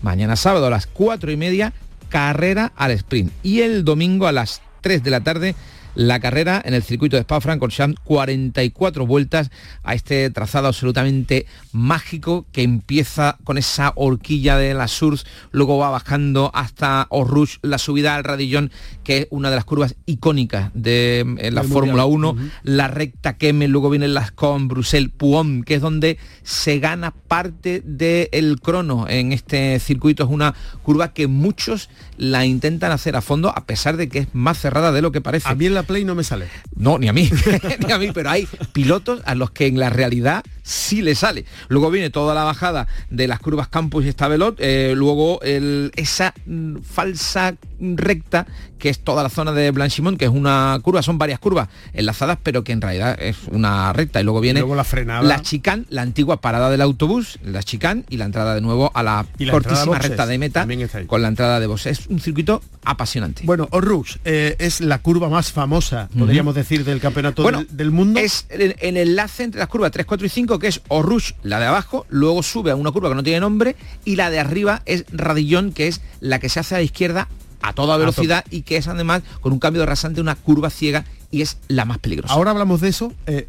Mañana 0.00 0.36
sábado 0.36 0.66
a 0.66 0.70
las 0.70 0.86
4 0.86 1.30
y 1.30 1.36
media, 1.36 1.74
carrera 2.08 2.72
al 2.76 2.92
sprint. 2.92 3.30
Y 3.42 3.60
el 3.60 3.84
domingo 3.84 4.26
a 4.26 4.32
las 4.32 4.62
3 4.80 5.02
de 5.02 5.10
la 5.10 5.20
tarde, 5.20 5.54
la 5.94 6.20
carrera 6.20 6.60
en 6.64 6.74
el 6.74 6.82
circuito 6.82 7.16
de 7.16 7.22
Spa-Francorchamps, 7.22 8.00
44 8.04 9.06
vueltas 9.06 9.50
a 9.82 9.94
este 9.94 10.30
trazado 10.30 10.68
absolutamente 10.68 11.46
mágico 11.72 12.46
que 12.52 12.62
empieza 12.62 13.38
con 13.44 13.58
esa 13.58 13.92
horquilla 13.96 14.56
de 14.56 14.74
la 14.74 14.88
Surs, 14.88 15.26
luego 15.50 15.78
va 15.78 15.90
bajando 15.90 16.50
hasta 16.54 17.06
Orrush, 17.10 17.56
la 17.62 17.78
subida 17.78 18.14
al 18.14 18.24
Radillón, 18.24 18.70
que 19.04 19.18
es 19.18 19.26
una 19.30 19.50
de 19.50 19.56
las 19.56 19.64
curvas 19.64 19.94
icónicas 20.06 20.70
de 20.74 21.24
eh, 21.38 21.50
la 21.50 21.62
Fórmula 21.62 22.04
1, 22.04 22.36
la 22.62 22.88
recta 22.88 23.36
Kemmel, 23.36 23.70
luego 23.70 23.90
vienen 23.90 24.14
las 24.14 24.32
con 24.32 24.68
Bruxelles, 24.68 25.10
Puon, 25.16 25.62
que 25.64 25.74
es 25.74 25.80
donde 25.80 26.18
se 26.42 26.78
gana 26.78 27.12
parte 27.12 27.82
del 27.84 28.60
crono 28.60 29.06
en 29.08 29.32
este 29.32 29.78
circuito. 29.78 30.24
Es 30.24 30.30
una 30.30 30.54
curva 30.82 31.12
que 31.12 31.26
muchos 31.26 31.90
la 32.16 32.44
intentan 32.44 32.92
hacer 32.92 33.16
a 33.16 33.20
fondo, 33.20 33.52
a 33.54 33.64
pesar 33.66 33.96
de 33.96 34.08
que 34.08 34.20
es 34.20 34.28
más 34.34 34.58
cerrada 34.58 34.92
de 34.92 35.02
lo 35.02 35.12
que 35.12 35.20
parece. 35.20 35.48
A 35.48 35.54
mí 35.54 35.66
en 35.66 35.74
la 35.74 35.81
Play 35.84 36.04
no 36.04 36.14
me 36.14 36.24
sale. 36.24 36.48
No, 36.76 36.98
ni 36.98 37.08
a 37.08 37.12
mí, 37.12 37.30
ni 37.86 37.92
a 37.92 37.98
mí, 37.98 38.10
pero 38.12 38.30
hay 38.30 38.48
pilotos 38.72 39.20
a 39.24 39.34
los 39.34 39.50
que 39.50 39.66
en 39.66 39.78
la 39.78 39.90
realidad 39.90 40.44
sí 40.62 41.02
le 41.02 41.14
sale. 41.14 41.44
Luego 41.68 41.90
viene 41.90 42.10
toda 42.10 42.34
la 42.34 42.44
bajada 42.44 42.86
de 43.10 43.26
las 43.28 43.40
curvas 43.40 43.68
Campus 43.68 44.04
y 44.04 44.08
Estabelot, 44.08 44.56
eh, 44.58 44.94
luego 44.96 45.40
esa 45.42 46.34
mm, 46.46 46.78
falsa 46.82 47.54
recta 47.80 48.46
que 48.82 48.88
es 48.88 48.98
toda 48.98 49.22
la 49.22 49.28
zona 49.28 49.52
de 49.52 49.70
Blanchimont, 49.70 50.18
que 50.18 50.24
es 50.24 50.30
una 50.32 50.76
curva, 50.82 51.02
son 51.02 51.16
varias 51.16 51.38
curvas 51.38 51.68
enlazadas, 51.92 52.36
pero 52.42 52.64
que 52.64 52.72
en 52.72 52.80
realidad 52.80 53.16
es 53.20 53.36
una 53.48 53.92
recta. 53.92 54.20
Y 54.20 54.24
luego 54.24 54.40
viene 54.40 54.60
la, 54.60 54.82
frenada. 54.82 55.22
la 55.22 55.40
chicane, 55.40 55.84
la 55.88 56.02
antigua 56.02 56.40
parada 56.40 56.68
del 56.68 56.80
autobús, 56.80 57.38
la 57.44 57.62
chicane 57.62 58.02
y 58.10 58.16
la 58.16 58.24
entrada 58.24 58.56
de 58.56 58.60
nuevo 58.60 58.90
a 58.92 59.04
la, 59.04 59.24
cortísima 59.52 60.00
recta 60.00 60.26
de 60.26 60.36
meta 60.36 60.66
con 61.06 61.22
la 61.22 61.28
entrada 61.28 61.60
de 61.60 61.68
Bosch. 61.68 61.86
Es 61.86 62.08
un 62.08 62.18
circuito 62.18 62.60
apasionante. 62.84 63.42
Bueno, 63.44 63.68
Orrux 63.70 64.18
eh, 64.24 64.56
es 64.58 64.80
la 64.80 64.98
curva 64.98 65.28
más 65.28 65.52
famosa, 65.52 66.08
podríamos 66.18 66.56
decir, 66.56 66.84
del 66.84 67.00
campeonato 67.00 67.44
del, 67.70 67.92
mundo. 67.92 68.18
Es 68.18 68.46
el, 68.48 68.74
enlace 68.80 69.44
entre 69.44 69.60
las 69.60 69.68
curvas 69.68 69.92
3, 69.92 70.06
4 70.06 70.26
y 70.26 70.30
5, 70.30 70.51
que 70.58 70.68
es 70.68 70.80
Orrux, 70.88 71.34
la 71.42 71.60
de 71.60 71.66
abajo, 71.66 72.06
luego 72.08 72.42
sube 72.42 72.70
a 72.70 72.76
una 72.76 72.92
curva 72.92 73.08
que 73.08 73.14
no 73.14 73.22
tiene 73.22 73.40
nombre, 73.40 73.76
y 74.04 74.16
la 74.16 74.30
de 74.30 74.40
arriba 74.40 74.82
es 74.86 75.04
Radillón, 75.12 75.72
que 75.72 75.88
es 75.88 76.00
la 76.20 76.38
que 76.38 76.48
se 76.48 76.60
hace 76.60 76.74
a 76.74 76.78
la 76.78 76.84
izquierda 76.84 77.28
a 77.62 77.72
toda 77.72 77.96
velocidad 77.96 78.44
y 78.50 78.62
que 78.62 78.76
es 78.76 78.88
además 78.88 79.22
con 79.40 79.52
un 79.52 79.58
cambio 79.58 79.80
de 79.80 79.86
rasante 79.86 80.20
una 80.20 80.34
curva 80.34 80.68
ciega 80.68 81.04
y 81.30 81.42
es 81.42 81.58
la 81.68 81.84
más 81.84 81.98
peligrosa. 81.98 82.34
Ahora 82.34 82.50
hablamos 82.50 82.80
de 82.80 82.88
eso. 82.88 83.12
Eh, 83.26 83.48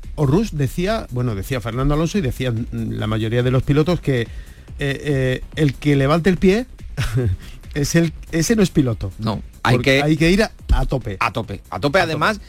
decía, 0.53 1.07
bueno, 1.11 1.35
decía 1.35 1.59
Fernando 1.59 1.95
Alonso 1.95 2.17
y 2.17 2.21
decían 2.21 2.67
la 2.71 3.07
mayoría 3.07 3.43
de 3.43 3.51
los 3.51 3.63
pilotos 3.63 3.99
que 3.99 4.21
eh, 4.21 4.27
eh, 4.79 5.43
el 5.55 5.73
que 5.73 5.95
levante 5.95 6.29
el 6.29 6.37
pie 6.37 6.65
es 7.73 7.95
el, 7.95 8.13
ese 8.31 8.55
no 8.55 8.63
es 8.63 8.69
piloto. 8.69 9.11
No, 9.19 9.41
hay 9.63 9.79
que, 9.79 10.03
hay 10.03 10.17
que 10.17 10.29
ir 10.29 10.43
a, 10.43 10.85
tope. 10.85 11.17
A 11.19 11.31
tope. 11.31 11.61
A 11.69 11.79
tope, 11.79 11.99
además, 11.99 12.41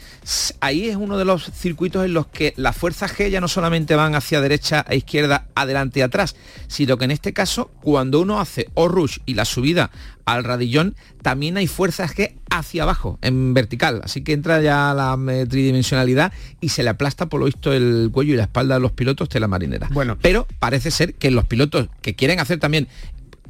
ahí 0.59 0.89
es 0.89 0.97
uno 0.97 1.17
de 1.17 1.25
los 1.25 1.49
circuitos 1.51 2.05
en 2.05 2.13
los 2.13 2.27
que 2.27 2.53
las 2.57 2.75
fuerzas 2.75 3.17
G 3.17 3.29
ya 3.29 3.39
no 3.39 3.47
solamente 3.47 3.95
van 3.95 4.15
hacia 4.15 4.41
derecha 4.41 4.85
e 4.89 4.97
izquierda, 4.97 5.47
adelante 5.55 5.99
y 5.99 6.03
atrás, 6.03 6.35
sino 6.67 6.97
que 6.97 7.05
en 7.05 7.11
este 7.11 7.31
caso, 7.33 7.71
cuando 7.81 8.19
uno 8.19 8.39
hace 8.39 8.69
o 8.73 8.87
rush 8.87 9.19
y 9.25 9.35
la 9.35 9.45
subida 9.45 9.91
al 10.25 10.43
radillón, 10.43 10.95
también 11.21 11.55
hay 11.55 11.67
fuerzas 11.67 12.13
G 12.15 12.33
hacia 12.49 12.83
abajo, 12.83 13.17
en 13.21 13.53
vertical. 13.53 14.01
Así 14.03 14.21
que 14.21 14.33
entra 14.33 14.61
ya 14.61 14.93
la 14.93 15.17
tridimensionalidad 15.47 16.33
y 16.59 16.69
se 16.69 16.83
le 16.83 16.89
aplasta 16.89 17.27
por 17.27 17.39
lo 17.39 17.45
visto 17.45 17.71
el 17.71 18.09
cuello 18.11 18.33
y 18.33 18.37
la 18.37 18.43
espalda 18.43 18.75
de 18.75 18.81
los 18.81 18.91
pilotos 18.91 19.29
de 19.29 19.39
la 19.39 19.47
marinera. 19.47 19.87
Bueno, 19.91 20.17
pero 20.21 20.47
parece 20.59 20.91
ser 20.91 21.13
que 21.13 21.31
los 21.31 21.45
pilotos 21.45 21.87
que 22.01 22.15
quieren 22.15 22.39
hacer 22.39 22.59
también 22.59 22.87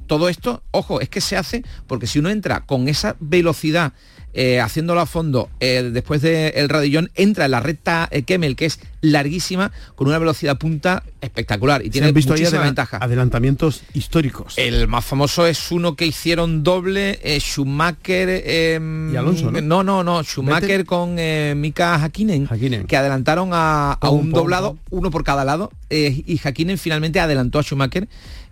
todo 0.08 0.30
esto, 0.30 0.64
ojo, 0.72 1.02
es 1.02 1.10
que 1.10 1.22
se 1.22 1.38
hace 1.38 1.64
porque 1.88 2.08
si 2.08 2.20
uno 2.20 2.30
entra 2.30 2.66
con 2.66 2.88
esa 2.88 3.16
velocidad 3.20 3.94
eh, 4.38 4.60
haciéndolo 4.60 5.00
a 5.00 5.06
fondo 5.06 5.50
eh, 5.62 5.90
después 5.94 6.22
del 6.22 6.68
radillón, 6.68 7.10
entra 7.16 7.46
en 7.46 7.52
la 7.52 7.62
recta 7.62 8.10
eh, 8.12 8.24
Kemmel, 8.24 8.58
que 8.58 8.66
es 8.66 8.80
larguísima, 9.12 9.72
con 9.96 10.08
una 10.08 10.20
velocidad 10.20 10.58
punta 10.58 11.04
espectacular 11.22 11.86
y 11.86 11.90
tiene 11.90 12.12
visto 12.12 12.34
muchísima 12.34 12.62
ventaja. 12.62 12.98
Adelantamientos 12.98 13.84
históricos. 13.94 14.58
El 14.58 14.88
más 14.88 15.06
famoso 15.06 15.46
es 15.46 15.72
uno 15.72 15.96
que 15.96 16.06
hicieron 16.06 16.64
doble 16.64 17.20
Schumacher 17.40 18.44
em, 18.46 19.14
y 19.14 19.18
Alonso, 19.18 19.52
¿no? 19.52 19.62
No, 19.62 19.84
no, 19.84 20.04
no 20.04 20.24
Schumacher 20.24 20.86
con 20.86 21.16
Mika 21.60 21.96
Hakkinen, 21.96 22.48
que 22.88 22.98
adelantaron 22.98 23.50
a, 23.54 23.98
un 24.10 24.32
doblado, 24.32 24.78
uno 24.90 25.12
por 25.12 25.24
cada 25.24 25.46
lado, 25.46 25.72
y 25.90 26.40
Hakkinen 26.44 26.78
finalmente 26.78 27.20
adelantó 27.20 27.60
a 27.60 27.64
Schumacher 27.64 28.08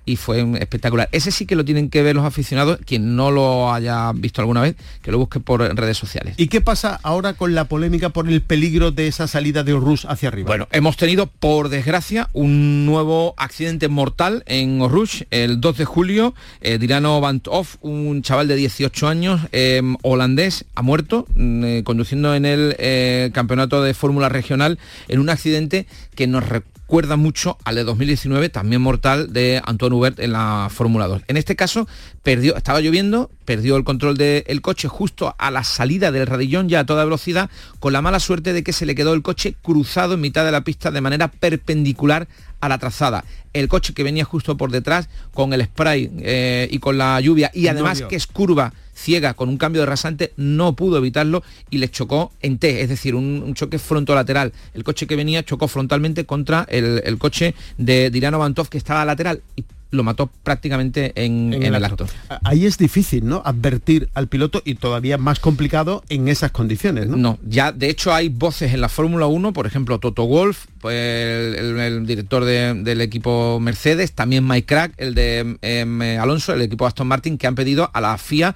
y 0.06 0.18
fue 0.18 0.42
espectacular. 0.60 1.08
Ese 1.12 1.32
sí 1.32 1.46
que 1.46 1.56
lo 1.56 1.64
tienen 1.64 1.90
que 1.90 2.04
ver 2.04 2.16
los 2.16 2.26
aficionados, 2.26 2.80
quien 2.86 3.16
no 3.16 3.32
lo 3.32 3.74
haya 3.74 4.12
visto 4.14 4.42
alguna 4.42 4.62
vez, 4.62 4.76
que 5.02 5.12
lo 5.12 5.18
busque 5.18 5.40
por 5.40 5.62
redes 5.62 5.98
sociales. 5.98 6.36
¿Y 6.38 6.48
qué 6.48 6.62
pasa 6.62 7.00
ahora 7.04 7.34
con 7.34 7.56
la 7.56 7.66
polémica 7.66 8.10
por 8.10 8.28
el 8.28 8.42
peligro 8.42 8.92
de 8.92 9.08
esa 9.08 9.28
salida 9.28 9.64
de 9.64 9.74
Orrus 9.74 10.06
hacia 10.06 10.30
arriba? 10.30 10.43
Bueno, 10.46 10.68
hemos 10.74 10.98
tenido, 10.98 11.28
por 11.28 11.70
desgracia, 11.70 12.30
un 12.34 12.86
nuevo 12.86 13.34
accidente 13.38 13.88
mortal 13.88 14.44
en 14.46 14.82
Orrus 14.82 15.26
el 15.32 15.62
2 15.62 15.78
de 15.78 15.86
julio. 15.86 16.36
Eh, 16.60 16.78
Dirano 16.78 17.22
Van 17.22 17.42
un 17.82 18.22
chaval 18.24 18.50
de 18.50 18.58
18 18.58 19.08
años, 19.08 19.42
em, 19.54 19.96
holandés, 20.02 20.66
ha 20.76 20.82
muerto 20.82 21.28
mm, 21.34 21.64
eh, 21.64 21.84
conduciendo 21.86 22.36
en 22.36 22.46
el 22.46 22.76
eh, 22.78 23.32
campeonato 23.34 23.82
de 23.82 23.94
Fórmula 23.94 24.28
Regional 24.28 24.80
en 25.08 25.20
un 25.20 25.30
accidente 25.30 25.88
que 26.14 26.28
nos 26.28 26.44
recuerda 26.44 26.73
mucho 27.18 27.58
al 27.66 27.74
de 27.76 27.84
2019, 27.84 28.50
también 28.50 28.80
mortal, 28.80 29.34
de 29.34 29.60
Antoine 29.66 29.96
Hubert 29.96 30.20
en 30.20 30.32
la 30.32 30.68
Fórmula 30.70 31.08
2. 31.08 31.24
En 31.28 31.38
este 31.38 31.56
caso, 31.56 31.88
perdió, 32.22 32.56
estaba 32.56 32.82
lloviendo, 32.82 33.32
perdió 33.46 33.78
el 33.78 33.84
control 33.84 34.16
del 34.16 34.62
coche 34.62 34.88
justo 34.88 35.34
a 35.40 35.50
la 35.50 35.64
salida 35.64 36.12
del 36.12 36.28
radillón 36.28 36.70
ya 36.70 36.82
a 36.82 36.86
toda 36.86 37.04
velocidad, 37.04 37.50
con 37.80 37.94
la 37.94 38.04
mala 38.04 38.20
suerte 38.20 38.54
de 38.54 38.64
que 38.64 38.74
se 38.74 38.86
le 38.86 38.94
quedó 38.94 39.16
el 39.16 39.24
coche 39.24 39.56
cruzado 39.64 40.14
en 40.14 40.22
mitad 40.22 40.46
de 40.46 40.52
la 40.52 40.62
pista 40.62 40.92
de 40.92 41.02
manera 41.02 41.30
perpendicular 41.30 42.28
a 42.62 42.70
la 42.70 42.78
trazada. 42.78 43.26
El 43.54 43.68
coche 43.68 43.96
que 43.96 44.04
venía 44.04 44.24
justo 44.24 44.56
por 44.56 44.70
detrás 44.70 45.10
con 45.34 45.52
el 45.54 45.66
spray 45.66 46.12
eh, 46.20 46.68
y 46.70 46.78
con 46.78 47.00
la 47.00 47.20
lluvia 47.22 47.50
y 47.56 47.68
además 47.68 48.04
que 48.04 48.16
es 48.16 48.28
curva 48.28 48.72
ciega 48.94 49.34
con 49.34 49.50
un 49.50 49.58
cambio 49.58 49.82
de 49.82 49.88
rasante, 49.88 50.34
no 50.38 50.76
pudo 50.76 50.98
evitarlo 50.98 51.44
y 51.70 51.78
le 51.78 51.90
chocó 51.90 52.32
en 52.42 52.58
T, 52.58 52.82
es 52.82 52.90
decir, 52.90 53.16
un, 53.16 53.54
choque 53.54 53.80
frontolateral. 53.80 54.54
El 54.74 54.84
coche 54.84 55.06
que 55.06 55.16
venía 55.16 55.44
chocó 55.44 55.68
frontalmente 55.68 56.26
contra 56.26 56.66
el, 56.70 57.18
coche 57.18 57.54
de 57.78 58.10
Dirano 58.10 58.40
Bantov 58.40 58.70
que 58.70 58.78
estaba 58.78 59.06
lateral 59.06 59.42
y 59.56 59.64
lo 59.94 60.04
mató 60.04 60.30
prácticamente 60.44 61.14
en, 61.16 61.54
el, 61.54 61.76
acto. 61.86 62.08
Ahí 62.44 62.66
es 62.66 62.78
difícil, 62.78 63.26
¿no? 63.26 63.42
Advertir 63.46 64.10
al 64.16 64.28
piloto 64.28 64.62
y 64.66 64.76
todavía 64.76 65.18
más 65.18 65.40
complicado 65.40 66.04
en 66.10 66.28
esas 66.28 66.52
condiciones, 66.52 67.08
¿no? 67.08 67.18
No, 67.18 67.40
ya 67.48 67.72
de 67.72 67.90
hecho 67.90 68.14
hay 68.14 68.30
voces 68.30 68.74
en 68.74 68.82
la 68.82 68.90
Fórmula 68.90 69.28
1, 69.28 69.54
por 69.54 69.68
ejemplo, 69.68 70.00
Toto 70.00 70.26
Wolf, 70.26 70.66
pues 70.82 71.58
el, 71.58 72.06
director 72.06 72.44
del 72.44 73.02
equipo 73.02 73.60
Mercedes, 73.60 74.14
también 74.14 74.48
Mike 74.48 74.66
Crack, 74.66 74.94
el 74.98 75.14
de 75.14 75.58
em, 75.62 76.02
Alonso, 76.20 76.54
el 76.54 76.62
equipo 76.62 76.88
Aston 76.88 77.08
Martin, 77.08 77.38
que 77.38 77.48
han 77.48 77.56
pedido 77.56 77.90
a 77.94 78.02
la 78.02 78.18
FIA 78.18 78.56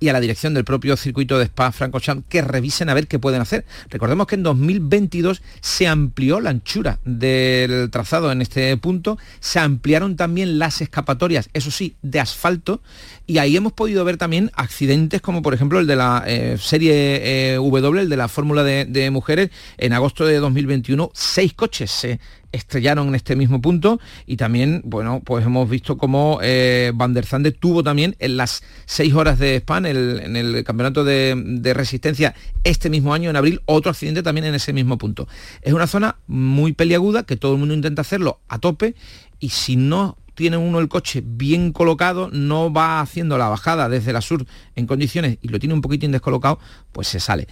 y 0.00 0.08
a 0.08 0.12
la 0.12 0.20
dirección 0.20 0.54
del 0.54 0.64
propio 0.64 0.96
circuito 0.96 1.38
de 1.38 1.44
Spa 1.44 1.72
Francorchamps 1.72 2.26
que 2.28 2.42
revisen 2.42 2.88
a 2.88 2.94
ver 2.94 3.06
qué 3.06 3.18
pueden 3.18 3.40
hacer. 3.40 3.64
Recordemos 3.88 4.26
que 4.26 4.34
en 4.34 4.42
2022 4.42 5.42
se 5.60 5.86
amplió 5.86 6.40
la 6.40 6.50
anchura 6.50 6.98
del 7.04 7.90
trazado 7.90 8.30
en 8.32 8.42
este 8.42 8.76
punto, 8.76 9.18
se 9.40 9.58
ampliaron 9.58 10.16
también 10.16 10.58
las 10.58 10.80
escapatorias, 10.80 11.48
eso 11.52 11.70
sí, 11.70 11.96
de 12.02 12.20
asfalto, 12.20 12.82
y 13.26 13.38
ahí 13.38 13.56
hemos 13.56 13.72
podido 13.72 14.04
ver 14.04 14.16
también 14.16 14.50
accidentes 14.54 15.20
como 15.20 15.42
por 15.42 15.54
ejemplo 15.54 15.80
el 15.80 15.86
de 15.86 15.96
la 15.96 16.24
eh, 16.26 16.56
serie 16.60 17.54
eh, 17.54 17.56
W, 17.56 18.00
el 18.00 18.08
de 18.08 18.16
la 18.16 18.28
Fórmula 18.28 18.62
de, 18.62 18.84
de, 18.84 19.10
Mujeres, 19.10 19.50
en 19.78 19.92
agosto 19.92 20.24
de 20.26 20.38
2021, 20.38 21.10
seis 21.14 21.52
coches 21.54 21.90
se 21.90 22.20
estrellaron 22.52 23.08
en 23.08 23.14
este 23.14 23.36
mismo 23.36 23.60
punto 23.60 24.00
y 24.26 24.36
también, 24.36 24.82
bueno, 24.84 25.22
pues 25.24 25.44
hemos 25.44 25.68
visto 25.68 25.96
cómo 25.96 26.38
eh, 26.42 26.92
Van 26.94 27.14
der 27.14 27.26
Zande 27.26 27.52
tuvo 27.52 27.82
también 27.82 28.16
en 28.18 28.36
las 28.36 28.62
seis 28.84 29.14
horas 29.14 29.38
de 29.38 29.56
Span, 29.58 29.86
en 29.86 30.36
el 30.36 30.64
campeonato 30.64 31.04
de, 31.04 31.72
resistencia 31.74 32.34
este 32.64 32.90
mismo 32.90 33.12
año, 33.12 33.30
en 33.30 33.36
abril, 33.36 33.60
otro 33.66 33.90
accidente 33.90 34.22
también 34.22 34.46
en 34.46 34.54
ese 34.54 34.72
mismo 34.72 34.98
punto. 34.98 35.28
Es 35.62 35.72
una 35.72 35.86
zona 35.86 36.16
muy 36.26 36.72
peliaguda 36.72 37.24
que 37.24 37.36
todo 37.36 37.52
el 37.52 37.58
mundo 37.58 37.74
intenta 37.74 38.02
hacerlo 38.02 38.40
a 38.48 38.58
tope 38.58 38.94
y 39.40 39.50
si 39.50 39.76
no 39.76 40.16
tiene 40.34 40.58
uno 40.58 40.80
el 40.80 40.88
coche 40.88 41.22
bien 41.24 41.72
colocado, 41.72 42.28
no 42.30 42.72
va 42.72 43.00
haciendo 43.00 43.38
la 43.38 43.48
bajada 43.48 43.88
desde 43.88 44.12
la 44.12 44.20
sur 44.20 44.46
en 44.74 44.86
condiciones 44.86 45.38
y 45.40 45.48
lo 45.48 45.58
tiene 45.58 45.74
un 45.74 45.80
poquitín 45.80 46.12
descolocado, 46.12 46.58
pues 46.92 47.08
se 47.08 47.20
sale 47.20 47.48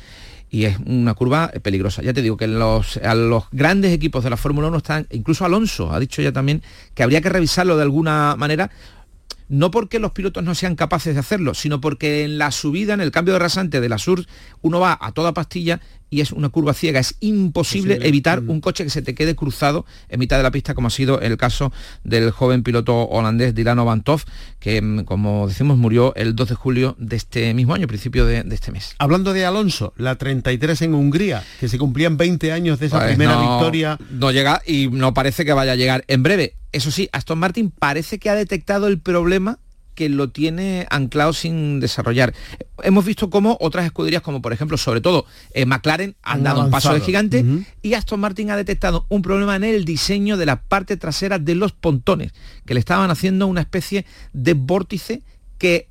y 0.54 0.66
es 0.66 0.78
una 0.86 1.14
curva 1.14 1.50
peligrosa. 1.62 2.00
Ya 2.00 2.12
te 2.12 2.22
digo 2.22 2.36
que 2.36 2.46
los, 2.46 2.98
a 2.98 3.16
los 3.16 3.44
grandes 3.50 3.92
equipos 3.92 4.22
de 4.22 4.30
la 4.30 4.36
Fórmula 4.36 4.68
1 4.68 4.76
están, 4.76 5.06
incluso 5.10 5.44
Alonso 5.44 5.92
ha 5.92 5.98
dicho 5.98 6.22
ya 6.22 6.30
también 6.30 6.62
que 6.94 7.02
habría 7.02 7.20
que 7.20 7.28
revisarlo 7.28 7.76
de 7.76 7.82
alguna 7.82 8.36
manera, 8.38 8.70
no 9.48 9.70
porque 9.70 9.98
los 9.98 10.12
pilotos 10.12 10.42
no 10.44 10.54
sean 10.54 10.76
capaces 10.76 11.14
de 11.14 11.20
hacerlo, 11.20 11.54
sino 11.54 11.80
porque 11.80 12.24
en 12.24 12.38
la 12.38 12.50
subida, 12.50 12.94
en 12.94 13.00
el 13.00 13.10
cambio 13.10 13.34
de 13.34 13.40
rasante 13.40 13.80
de 13.80 13.88
la 13.88 13.98
Sur, 13.98 14.24
uno 14.62 14.80
va 14.80 14.98
a 15.00 15.12
toda 15.12 15.34
pastilla 15.34 15.80
y 16.14 16.20
es 16.20 16.30
una 16.30 16.48
curva 16.48 16.74
ciega. 16.74 17.00
Es 17.00 17.16
imposible 17.20 17.98
evitar 18.02 18.42
mm. 18.42 18.50
un 18.50 18.60
coche 18.60 18.84
que 18.84 18.90
se 18.90 19.02
te 19.02 19.14
quede 19.14 19.34
cruzado 19.34 19.84
en 20.08 20.20
mitad 20.20 20.36
de 20.36 20.44
la 20.44 20.52
pista, 20.52 20.74
como 20.74 20.86
ha 20.86 20.90
sido 20.90 21.20
el 21.20 21.36
caso 21.36 21.72
del 22.04 22.30
joven 22.30 22.62
piloto 22.62 23.02
holandés 23.08 23.54
Dylan 23.54 23.80
Ovantov, 23.80 24.22
que, 24.60 24.80
mm, 24.80 25.04
como 25.04 25.48
decimos, 25.48 25.76
murió 25.76 26.14
el 26.14 26.36
2 26.36 26.50
de 26.50 26.54
julio 26.54 26.96
de 26.98 27.16
este 27.16 27.52
mismo 27.52 27.74
año, 27.74 27.88
principio 27.88 28.26
de, 28.26 28.44
este 28.50 28.70
mes. 28.70 28.94
Hablando 28.98 29.32
de 29.32 29.44
Alonso, 29.44 29.92
la 29.96 30.14
33 30.16 30.82
en 30.82 30.94
Hungría, 30.94 31.42
que 31.58 31.68
se 31.68 31.78
cumplían 31.78 32.16
20 32.16 32.52
años 32.52 32.78
de 32.78 32.86
esa 32.86 32.98
pues 32.98 33.08
primera 33.08 33.40
victoria. 33.40 33.98
No 34.10 34.30
llega 34.30 34.62
y 34.64 34.86
no 34.88 35.12
parece 35.14 35.44
que 35.44 35.52
vaya 35.52 35.72
a 35.72 35.76
llegar 35.76 36.04
en 36.06 36.22
breve. 36.22 36.54
Eso 36.74 36.90
sí, 36.90 37.08
Aston 37.12 37.38
Martin 37.38 37.70
parece 37.70 38.18
que 38.18 38.28
ha 38.30 38.34
detectado 38.34 38.88
el 38.88 38.98
problema 38.98 39.60
que 39.94 40.08
lo 40.08 40.30
tiene 40.30 40.88
anclado 40.90 41.32
sin 41.32 41.78
desarrollar. 41.78 42.34
Hemos 42.82 43.04
visto 43.04 43.30
cómo 43.30 43.56
otras 43.60 43.86
escuderías, 43.86 44.22
como 44.22 44.42
por 44.42 44.52
ejemplo, 44.52 44.76
sobre 44.76 45.00
todo 45.00 45.24
eh, 45.52 45.66
McLaren, 45.66 46.16
han, 46.24 46.42
dado 46.42 46.64
un 46.64 46.72
paso 46.72 46.92
de 46.92 46.98
gigante 47.00 47.44
y 47.80 47.94
Aston 47.94 48.18
Martin 48.18 48.50
ha 48.50 48.56
detectado 48.56 49.06
un 49.08 49.22
problema 49.22 49.54
en 49.54 49.62
el 49.62 49.84
diseño 49.84 50.36
de 50.36 50.46
la 50.46 50.62
parte 50.62 50.96
trasera 50.96 51.38
de 51.38 51.54
los 51.54 51.70
pontones, 51.70 52.32
que 52.66 52.74
le 52.74 52.80
estaban 52.80 53.08
haciendo 53.08 53.46
una 53.46 53.60
especie 53.60 54.04
de 54.32 54.54
vórtice 54.54 55.22
que 55.58 55.86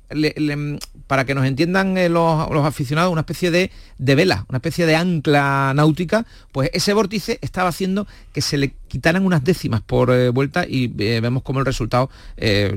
para 1.06 1.24
que 1.24 1.34
nos 1.34 1.46
entiendan 1.46 1.96
eh, 1.98 2.08
los, 2.08 2.48
aficionados, 2.64 3.12
una 3.12 3.22
especie 3.22 3.50
de, 3.50 3.70
vela, 3.98 4.46
una 4.48 4.58
especie 4.58 4.86
de 4.86 4.96
ancla 4.96 5.72
náutica, 5.74 6.26
pues 6.52 6.70
ese 6.72 6.92
vórtice 6.92 7.38
estaba 7.42 7.68
haciendo 7.68 8.06
que 8.32 8.40
se 8.40 8.58
le 8.58 8.74
quitaran 8.88 9.24
unas 9.24 9.44
décimas 9.44 9.80
por 9.80 10.10
eh, 10.10 10.28
vuelta 10.30 10.64
y 10.68 10.88
vemos 10.88 11.42
como 11.42 11.60
el 11.60 11.66
resultado 11.66 12.10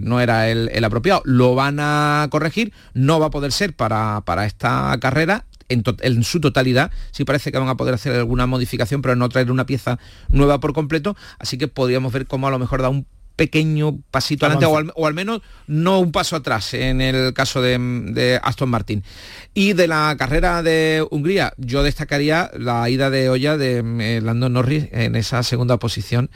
no 0.02 0.22
era 0.22 0.50
el, 0.50 0.84
apropiado. 0.84 1.22
Lo 1.26 1.56
van 1.56 1.78
a 1.80 2.28
corregir, 2.32 2.74
no 2.94 3.20
va 3.20 3.28
a 3.28 3.32
poder 3.32 3.52
ser 3.52 3.76
para, 3.76 4.22
para 4.22 4.46
esta 4.46 4.98
carrera, 5.00 5.46
en, 5.70 6.24
su 6.24 6.40
totalidad. 6.40 6.92
Sí 7.12 7.26
parece 7.26 7.52
que 7.52 7.58
van 7.58 7.70
a 7.70 7.78
poder 7.78 7.94
hacer 7.94 8.14
alguna 8.14 8.46
modificación, 8.46 9.02
pero 9.02 9.16
no 9.16 9.30
traer 9.30 9.52
una 9.52 9.66
pieza 9.66 10.00
nueva 10.30 10.60
por 10.60 10.74
completo. 10.74 11.16
Así 11.40 11.58
que 11.58 11.68
podríamos 11.68 12.14
ver 12.14 12.28
cómo 12.28 12.48
a 12.48 12.52
lo 12.52 12.60
mejor 12.60 12.82
da 12.82 12.90
un 12.90 13.06
pequeño 13.38 14.00
pasito 14.12 14.46
adelante 14.46 14.92
o 14.94 15.08
al, 15.08 15.14
menos 15.14 15.42
no 15.68 16.00
un 16.00 16.12
paso 16.12 16.36
atrás 16.36 16.74
en 16.74 17.00
el 17.00 17.34
caso 17.34 17.62
de, 17.62 18.40
Aston 18.44 18.70
Martin. 18.70 19.04
Y 19.54 19.72
de 19.74 19.88
la 19.88 20.14
carrera 20.18 20.62
de 20.62 21.08
Hungría, 21.10 21.54
yo 21.58 21.84
destacaría 21.84 22.52
la 22.58 22.90
ida 22.90 23.10
de 23.10 23.30
olla 23.30 23.56
de 23.56 23.78
eh, 24.00 24.22
Lando 24.22 24.50
Norris 24.50 24.90
en 24.92 25.16
esa 25.16 25.42
segunda 25.44 25.78
posición 25.78 26.30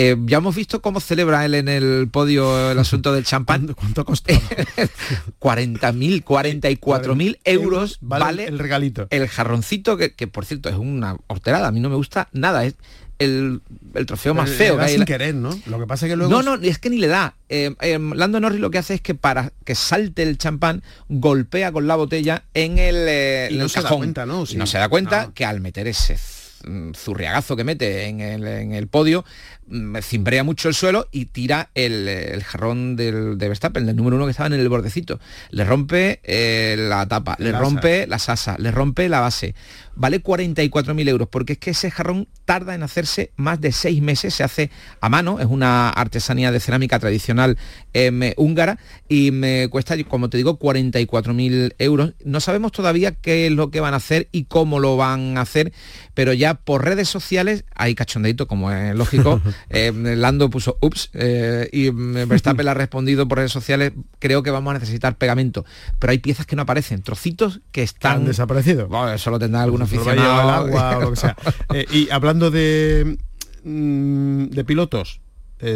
eh, 0.00 0.16
ya 0.26 0.36
hemos 0.36 0.54
visto 0.54 0.80
cómo 0.80 1.00
celebra 1.00 1.44
él 1.44 1.56
en 1.56 1.66
el 1.66 2.08
podio 2.08 2.70
el 2.70 2.78
asunto 2.78 3.12
del 3.12 3.24
champán. 3.24 3.66
¿Cuánto 3.74 4.04
costó? 4.04 4.32
40.000, 5.40 6.22
44.000 6.22 7.38
euros 7.42 7.98
vale, 8.00 8.44
el 8.44 8.60
regalito. 8.60 9.08
El 9.10 9.26
jarroncito, 9.26 9.96
que, 9.96 10.10
por 10.28 10.44
cierto 10.44 10.68
es 10.68 10.76
una 10.76 11.16
horterada, 11.26 11.66
a 11.66 11.72
mí 11.72 11.80
no 11.80 11.90
me 11.90 11.96
gusta 11.96 12.28
nada. 12.32 12.64
Es 12.64 12.76
el, 13.18 13.60
trofeo 14.06 14.34
más 14.34 14.50
feo 14.50 14.76
que 14.76 14.84
hay. 14.84 14.94
sin 14.94 15.04
querer, 15.04 15.34
¿no? 15.34 15.50
Lo 15.66 15.78
que 15.78 15.86
pasa 15.86 16.06
es 16.06 16.12
que 16.12 16.16
luego... 16.16 16.30
No, 16.30 16.42
no, 16.42 16.62
es 16.62 16.78
que 16.78 16.90
ni 16.90 16.98
le 16.98 17.08
da. 17.08 17.34
Eh, 17.48 17.74
eh, 17.80 17.98
Lando 18.14 18.40
Norris 18.40 18.60
lo 18.60 18.70
que 18.70 18.78
hace 18.78 18.94
es 18.94 19.00
que 19.00 19.14
para 19.14 19.52
que 19.64 19.74
salte 19.74 20.22
el 20.22 20.38
champán, 20.38 20.82
golpea 21.08 21.72
con 21.72 21.86
la 21.86 21.96
botella 21.96 22.44
en 22.54 22.78
el, 22.78 23.52
y 23.52 23.56
no 23.56 23.68
se 23.68 23.82
Da 23.82 23.90
cuenta, 23.90 24.26
¿no? 24.26 24.44
no 24.54 24.66
se 24.66 24.78
da 24.78 24.88
cuenta 24.88 25.30
que 25.34 25.44
al 25.44 25.60
meter 25.60 25.86
ese 25.86 26.16
Mm, 26.64 26.92
zurriagazo 26.92 27.54
que 27.54 27.62
mete 27.62 28.06
en 28.06 28.20
el, 28.20 28.88
podio, 28.88 29.22
mm, 29.22 29.57
cimbrea 30.02 30.44
mucho 30.44 30.68
el 30.68 30.74
suelo 30.74 31.08
y 31.12 31.26
tira 31.26 31.70
el, 31.74 32.42
jarrón 32.42 32.96
del, 32.96 33.38
de 33.38 33.48
Verstappen, 33.48 33.88
el 33.88 33.96
número 33.96 34.16
uno 34.16 34.24
que 34.24 34.30
estaba 34.30 34.46
en 34.48 34.54
el 34.54 34.68
bordecito. 34.68 35.20
Le 35.50 35.64
rompe 35.64 36.20
eh, 36.24 36.76
la 36.78 37.06
tapa, 37.06 37.36
le 37.38 37.52
rompe 37.52 38.06
la 38.06 38.18
sasa, 38.18 38.56
le 38.58 38.70
rompe 38.70 39.08
la 39.08 39.20
base. 39.20 39.54
Vale 39.94 40.22
44.000 40.22 41.08
euros, 41.08 41.28
porque 41.28 41.54
es 41.54 41.58
que 41.58 41.70
ese 41.70 41.90
jarrón 41.90 42.28
tarda 42.44 42.74
en 42.74 42.84
hacerse 42.84 43.32
más 43.36 43.60
de 43.60 43.72
seis 43.72 44.00
meses, 44.00 44.32
se 44.32 44.44
hace 44.44 44.70
a 45.00 45.08
mano, 45.08 45.40
es 45.40 45.46
una 45.46 45.90
artesanía 45.90 46.52
de 46.52 46.60
cerámica 46.60 46.98
tradicional 47.00 47.58
em, 47.92 48.32
húngara 48.36 48.78
y 49.08 49.32
me 49.32 49.68
cuesta, 49.68 49.96
como 50.04 50.30
te 50.30 50.36
digo, 50.36 50.58
44.000 50.58 51.74
euros. 51.78 52.14
No 52.24 52.40
sabemos 52.40 52.72
todavía 52.72 53.12
qué 53.12 53.46
es 53.46 53.52
lo 53.52 53.70
que 53.70 53.80
van 53.80 53.94
a 53.94 53.98
hacer 53.98 54.28
y 54.30 54.44
cómo 54.44 54.78
lo 54.78 54.96
van 54.96 55.36
a 55.36 55.40
hacer, 55.40 55.72
pero 56.14 56.32
ya 56.32 56.54
por 56.54 56.84
redes 56.84 57.08
sociales 57.08 57.64
hay 57.74 57.94
cachondeito, 57.94 58.46
como 58.46 58.70
es 58.70 58.94
lógico. 58.94 59.42
Eh, 59.70 59.92
Lando 59.94 60.50
puso 60.50 60.78
ups 60.80 61.10
eh, 61.12 61.68
y 61.72 61.90
Verstappen 61.90 62.64
le 62.64 62.70
ha 62.70 62.74
respondido 62.74 63.26
por 63.28 63.38
redes 63.38 63.52
sociales, 63.52 63.92
creo 64.18 64.42
que 64.42 64.50
vamos 64.50 64.70
a 64.72 64.74
necesitar 64.74 65.16
pegamento. 65.16 65.64
Pero 65.98 66.10
hay 66.10 66.18
piezas 66.18 66.46
que 66.46 66.56
no 66.56 66.62
aparecen, 66.62 67.02
trocitos 67.02 67.60
que 67.72 67.82
están... 67.82 68.18
¿Han 68.18 68.24
desaparecido? 68.26 68.88
Bueno, 68.88 69.12
eso 69.12 69.30
lo 69.30 69.38
tendrá 69.38 69.62
algún 69.62 69.82
aficionado. 69.82 70.50
agua 70.50 70.98
o 70.98 71.00
lo 71.00 71.10
que 71.10 71.16
sea. 71.16 71.36
Eh, 71.74 71.84
y 71.92 72.10
hablando 72.10 72.50
de, 72.50 73.18
mm, 73.64 74.46
de 74.46 74.64
pilotos, 74.64 75.20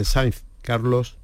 Sainz, 0.05 0.45
Carlos 0.63 1.17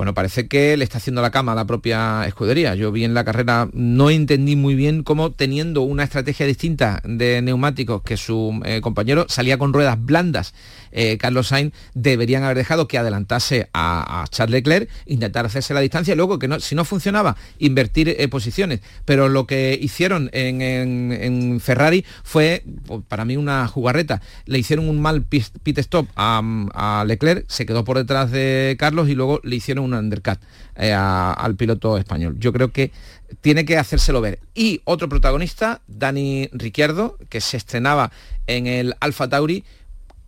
bueno, 0.00 0.14
parece 0.14 0.48
que 0.48 0.78
le 0.78 0.84
está 0.84 0.96
haciendo 0.96 1.20
la 1.20 1.30
cama 1.30 1.52
a 1.52 1.54
la 1.54 1.66
propia 1.66 2.24
escudería. 2.26 2.74
Yo 2.74 2.90
vi 2.90 3.04
en 3.04 3.12
la 3.12 3.22
carrera, 3.22 3.68
no 3.74 4.08
entendí 4.08 4.56
muy 4.56 4.74
bien 4.74 5.02
cómo 5.02 5.32
teniendo 5.32 5.82
una 5.82 6.04
estrategia 6.04 6.46
distinta 6.46 7.02
de 7.04 7.42
neumáticos 7.42 8.00
que 8.00 8.16
su 8.16 8.62
eh, 8.64 8.80
compañero 8.80 9.26
salía 9.28 9.58
con 9.58 9.74
ruedas 9.74 10.02
blandas 10.02 10.54
eh, 10.92 11.18
Carlos 11.18 11.48
Sainz, 11.48 11.72
deberían 11.94 12.42
haber 12.42 12.56
dejado 12.56 12.88
que 12.88 12.98
adelantase 12.98 13.68
a, 13.72 14.24
Charles 14.30 14.52
Leclerc, 14.52 14.88
intentar 15.06 15.46
hacerse 15.46 15.74
la 15.74 15.80
distancia, 15.80 16.14
luego 16.14 16.38
que 16.38 16.48
no, 16.48 16.60
si 16.60 16.74
no 16.74 16.84
funcionaba, 16.84 17.36
invertir 17.58 18.08
eh, 18.08 18.28
posiciones. 18.28 18.80
Pero 19.04 19.28
lo 19.28 19.46
que 19.46 19.78
hicieron 19.80 20.30
en, 20.32 21.60
Ferrari 21.60 22.04
fue, 22.22 22.64
pues, 22.86 23.02
para 23.08 23.24
mí, 23.24 23.36
una 23.36 23.66
jugarreta. 23.66 24.20
Le 24.46 24.58
hicieron 24.58 24.88
un 24.88 25.00
mal 25.00 25.22
pit 25.22 25.78
stop 25.78 26.08
a, 26.16 27.04
Leclerc, 27.06 27.44
se 27.48 27.66
quedó 27.66 27.84
por 27.84 27.96
detrás 27.98 28.30
de 28.30 28.76
Carlos 28.78 29.08
y 29.08 29.14
luego 29.14 29.40
le 29.42 29.56
hicieron 29.56 29.84
un 29.84 29.94
undercut 29.94 30.38
eh, 30.76 30.92
al 30.92 31.56
piloto 31.56 31.98
español. 31.98 32.36
Yo 32.38 32.52
creo 32.52 32.72
que 32.72 32.92
tiene 33.40 33.64
que 33.64 33.78
hacérselo 33.78 34.20
ver. 34.20 34.40
Y 34.54 34.80
otro 34.84 35.08
protagonista, 35.08 35.82
Dani 35.86 36.48
Ricciardo, 36.52 37.16
que 37.28 37.40
se 37.40 37.56
estrenaba 37.56 38.10
en 38.46 38.66
el 38.66 38.94
Alfa 39.00 39.28
Tauri, 39.28 39.64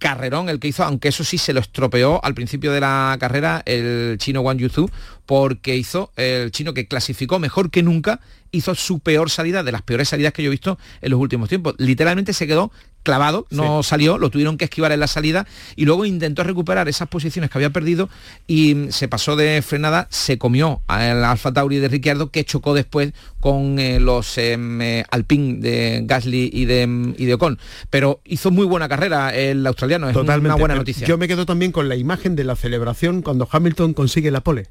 carrerón 0.03 0.49
el 0.49 0.59
que 0.59 0.67
hizo, 0.67 0.83
aunque 0.83 1.09
eso 1.09 1.23
sí 1.23 1.39
se 1.39 1.53
lo 1.53 1.61
estropeó 1.61 2.23
al 2.25 2.35
principio 2.35 2.73
de 2.73 2.81
la 2.81 3.17
carrera 3.21 3.63
el 3.65 4.17
chino 4.19 4.41
Wang 4.41 4.59
Yuzu, 4.59 4.91
porque 5.27 5.77
hizo 5.77 6.11
el 6.17 6.51
chino 6.51 6.75
que 6.75 6.89
clasificó 6.89 7.39
mejor 7.39 7.71
que 7.71 7.85
nunca, 7.85 8.21
hizo 8.51 8.75
su 8.75 8.99
peor 8.99 9.31
salida, 9.31 9.63
de 9.63 9.71
las 9.71 9.83
peores 9.83 10.09
salidas 10.09 10.33
que 10.33 10.43
yo 10.43 10.49
he 10.49 10.51
visto 10.51 10.77
en 11.01 11.13
los 11.13 11.21
últimos 11.21 11.49
tiempos. 11.49 11.77
Literalmente 11.79 12.33
se 12.33 12.49
quedó 12.49 12.73
clavado, 13.03 13.47
no 13.51 13.83
salió, 13.83 14.19
lo 14.19 14.31
tuvieron 14.31 14.57
que 14.57 14.65
esquivar 14.65 14.93
en 14.93 15.01
la 15.01 15.07
salida 15.07 15.47
y 15.77 15.85
luego 15.85 16.05
intentó 16.05 16.45
recuperar 16.45 16.89
esas 16.89 17.09
posiciones 17.09 17.51
que 17.51 17.59
había 17.59 17.71
perdido 17.71 18.09
y 18.47 18.89
se 18.91 19.09
pasó 19.09 19.37
de 19.37 19.63
frenada, 19.63 20.07
se 20.11 20.39
comió 20.39 20.83
al 20.87 21.25
Alfa 21.25 21.53
Tauri 21.53 21.79
de 21.79 21.89
Ricciardo 21.89 22.31
que 22.31 22.45
chocó 22.45 22.75
después 22.75 23.13
con 23.41 23.79
eh, 23.79 23.99
los 24.01 24.39
em, 24.39 24.81
eh, 24.81 25.05
Alpine 25.11 25.59
de 25.61 26.03
Gasly 26.05 26.51
y 26.53 26.65
de, 26.65 27.15
y 27.17 27.25
de 27.25 27.35
Ocon. 27.35 27.59
Pero 27.91 28.21
hizo 28.25 28.51
muy 28.51 28.67
buena 28.67 28.89
carrera 28.89 29.35
el 29.35 29.67
australiano, 29.67 30.09
es 30.09 30.15
Totalmente. 30.15 30.47
una 30.47 30.57
buena 30.57 30.75
noticia. 30.75 31.07
Yo 31.07 31.19
me 31.19 31.29
quedo 31.29 31.47
también 31.47 31.73
con 31.73 31.89
la 31.89 31.97
imagen 31.97 32.37
de 32.37 32.45
la 32.45 32.57
celebración 32.57 33.23
cuando 33.23 33.49
Hamilton 33.51 33.95
consigue 33.95 34.31
la 34.31 34.43
pole. 34.43 34.69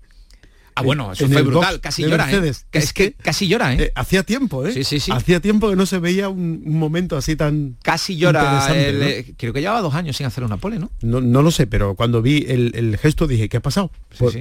Ah, 0.81 0.85
bueno, 0.85 1.11
eso 1.11 1.27
fue 1.27 1.41
brutal, 1.41 1.79
casi 1.79 2.03
llora, 2.03 2.31
¿eh? 2.31 2.51
Es 2.71 2.93
que 2.93 3.13
casi 3.13 3.47
llora, 3.47 3.73
¿eh? 3.73 3.83
¿eh? 3.83 3.91
Hacía 3.95 4.23
tiempo, 4.23 4.65
¿eh? 4.65 4.73
Sí, 4.73 4.83
sí, 4.83 4.99
sí. 4.99 5.11
Hacía 5.11 5.39
tiempo 5.39 5.69
que 5.69 5.75
no 5.75 5.85
se 5.85 5.99
veía 5.99 6.29
un, 6.29 6.61
momento 6.65 7.17
así 7.17 7.35
tan 7.35 7.77
Casi 7.83 8.17
llora. 8.17 8.67
Eh, 8.73 9.33
creo 9.37 9.53
que 9.53 9.61
llevaba 9.61 9.81
dos 9.81 9.93
años 9.93 10.17
sin 10.17 10.25
hacer 10.25 10.43
una 10.43 10.57
pole, 10.57 10.79
¿no? 10.79 10.91
No, 11.01 11.21
no 11.21 11.41
lo 11.41 11.51
sé, 11.51 11.67
pero 11.67 11.95
cuando 11.95 12.21
vi 12.21 12.45
el, 12.47 12.97
gesto 13.01 13.27
dije, 13.27 13.49
¿qué 13.49 13.57
ha 13.57 13.61
pasado? 13.61 13.91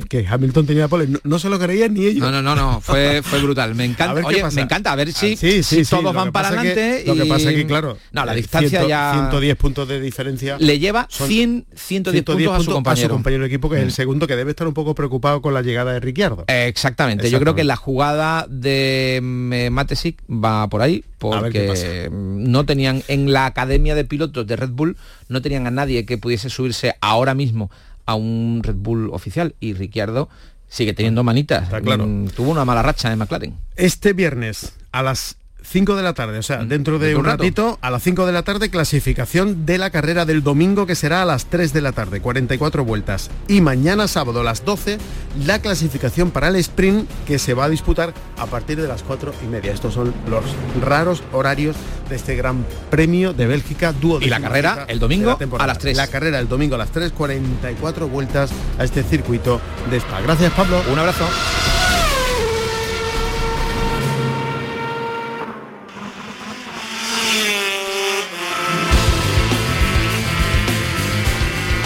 Que 0.09 0.26
Hamilton 0.26 0.66
tenía 0.66 0.88
pole. 0.88 1.09
No, 1.24 1.38
se 1.38 1.48
lo 1.48 1.59
creían 1.59 1.94
ni 1.94 2.07
ellos. 2.07 2.20
No, 2.20 2.31
no, 2.31 2.42
no, 2.42 2.55
no. 2.55 2.81
Fue, 2.81 3.22
fue 3.24 3.40
brutal. 3.40 3.74
Me 3.74 3.85
encanta. 3.85 4.26
Oye, 4.26 4.42
me 4.53 4.62
encanta. 4.62 4.92
A 4.92 4.96
ver 4.96 5.12
si, 5.12 5.35
ah, 5.35 5.83
todos 5.88 6.14
van 6.14 6.33
para 6.33 6.48
adelante. 6.48 7.05
Lo 7.07 7.14
que 7.14 7.26
pasa 7.26 7.50
es 7.50 7.57
que, 7.57 7.66
claro, 7.66 7.98
no, 8.12 8.24
la 8.24 8.35
distancia 8.35 8.87
ya... 8.87 9.12
110 9.12 9.57
puntos 9.57 9.88
de 9.88 10.00
diferencia. 10.00 10.57
Le 10.59 10.79
lleva 10.79 11.07
100, 11.11 11.66
110, 11.74 12.24
puntos, 12.24 12.61
a 12.61 12.61
su 12.61 12.70
compañero. 12.72 13.07
A 13.07 13.09
su 13.09 13.14
compañero 13.14 13.42
de 13.42 13.48
equipo, 13.48 13.68
que 13.68 13.76
es 13.76 13.83
el 13.83 13.88
mm. 13.88 13.92
segundo, 13.92 14.26
que 14.26 14.37
debe 14.37 14.50
estar 14.50 14.66
un 14.66 14.74
poco 14.74 14.94
preocupado 14.94 15.42
con 15.42 15.55
la 15.55 15.62
llegada 15.62 15.92
de 15.92 16.00
Ricciardo. 16.00 16.30
Exacto 16.33 16.90
Exactamente. 16.90 17.31
Yo 17.31 17.38
creo 17.40 17.55
que 17.55 17.64
la 17.64 17.77
jugada 17.77 18.47
de 18.49 19.21
mm, 19.23 19.73
Matesic 19.73 20.23
va 20.29 20.69
por 20.69 20.83
ahí, 20.83 21.05
porque 21.19 22.09
no 22.11 22.64
tenían 22.66 23.03
en 23.09 23.33
la 23.33 23.47
academia 23.47 23.95
de 23.95 24.05
pilotos 24.05 24.47
de 24.47 24.57
Red 24.57 24.71
Bull, 24.71 24.97
no 25.29 25.40
tenían 25.43 25.66
a 25.66 25.71
nadie 25.71 26.05
que 26.05 26.19
pudiese 26.19 26.51
subirse 26.51 26.95
ahora 27.01 27.35
mismo 27.35 27.71
a 28.07 28.14
un 28.14 28.61
Red 28.62 28.77
Bull 28.77 29.11
oficial 29.12 29.55
y 29.61 29.75
Ricciardo 29.75 30.29
sigue 30.69 30.95
teniendo 30.95 31.23
manitas. 31.23 31.69
Claro. 31.83 32.07
Mm, 32.07 32.29
tuvo 32.29 32.51
una 32.51 32.64
mala 32.64 32.83
racha 32.83 33.11
de 33.11 33.16
McLaren. 33.16 33.57
Este 33.77 34.12
viernes 34.12 34.73
a 34.93 35.03
las 35.03 35.37
5 35.71 35.95
de 35.95 36.03
la 36.03 36.15
tarde, 36.15 36.39
o 36.39 36.43
sea, 36.43 36.59
mm, 36.59 36.69
dentro 36.69 36.99
de 36.99 37.15
un 37.15 37.25
ratito, 37.25 37.79
a 37.81 37.91
las 37.91 38.03
5 38.03 38.27
de 38.27 38.33
la 38.33 38.43
tarde, 38.43 38.71
clasificación 38.71 39.67
de 39.67 39.79
la 39.79 39.91
carrera 39.91 40.25
del 40.25 40.43
domingo, 40.43 40.85
que 40.85 40.97
será 40.97 41.23
a 41.23 41.25
las 41.25 41.47
3 41.47 41.73
de 41.73 41.81
la 41.81 41.93
tarde, 41.93 42.21
44 42.21 42.85
vueltas. 42.85 43.31
Y 43.47 43.61
mañana 43.61 44.09
sábado 44.09 44.41
a 44.41 44.45
las 44.45 44.65
12, 44.65 44.99
la 45.47 45.61
clasificación 45.61 46.33
para 46.33 46.49
el 46.49 46.57
sprint, 46.57 47.09
que 47.25 47.39
se 47.39 47.55
va 47.55 47.67
a 47.67 47.69
disputar 47.69 48.13
a 48.37 48.47
partir 48.47 48.81
de 48.81 48.89
las 48.89 49.05
4 49.05 49.33
y 49.45 49.47
media. 49.47 49.73
Estos 49.73 49.95
son 49.95 50.13
los 50.29 50.45
raros 50.83 51.23
horarios 51.33 51.77
de 52.09 52.17
este 52.17 52.35
Gran 52.35 52.67
Premio 52.91 53.33
de 53.33 53.47
Bélgica, 53.47 53.93
dúo 53.93 54.21
Y 54.21 54.27
la 54.27 54.41
carrera 54.41 54.87
el 54.89 54.99
domingo 54.99 55.39
a 55.57 55.67
las 55.69 55.79
3. 55.79 55.97
La 55.97 56.09
carrera 56.09 56.41
el 56.41 56.49
domingo 56.49 56.75
a 56.75 56.79
las 56.79 56.91
3, 56.91 57.13
44 57.13 58.09
vueltas 58.09 58.51
a 58.77 58.83
este 58.83 59.05
circuito 59.05 59.61
de 59.89 59.99
Spa. 59.99 60.21
Gracias, 60.23 60.53
Pablo. 60.53 60.83
Un 60.91 60.99
abrazo. 60.99 61.29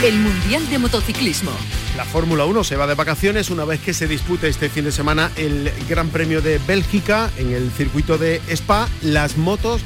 El 0.06 0.18
Mundial 0.18 0.68
de 0.68 0.78
Motociclismo. 0.78 1.50
La 1.96 2.04
Fórmula 2.04 2.44
1 2.44 2.64
se 2.64 2.76
va 2.76 2.86
de 2.86 2.94
vacaciones 2.94 3.48
una 3.48 3.64
vez 3.64 3.80
que 3.80 3.94
se 3.94 4.06
dispute 4.06 4.48
este 4.48 4.68
fin 4.68 4.84
de 4.84 4.92
semana 4.92 5.30
el 5.36 5.72
Gran 5.88 6.10
Premio 6.10 6.42
de 6.42 6.58
Bélgica 6.58 7.30
en 7.38 7.54
el 7.54 7.70
circuito 7.70 8.18
de 8.18 8.42
Spa. 8.48 8.86
Las 9.00 9.38
motos 9.38 9.80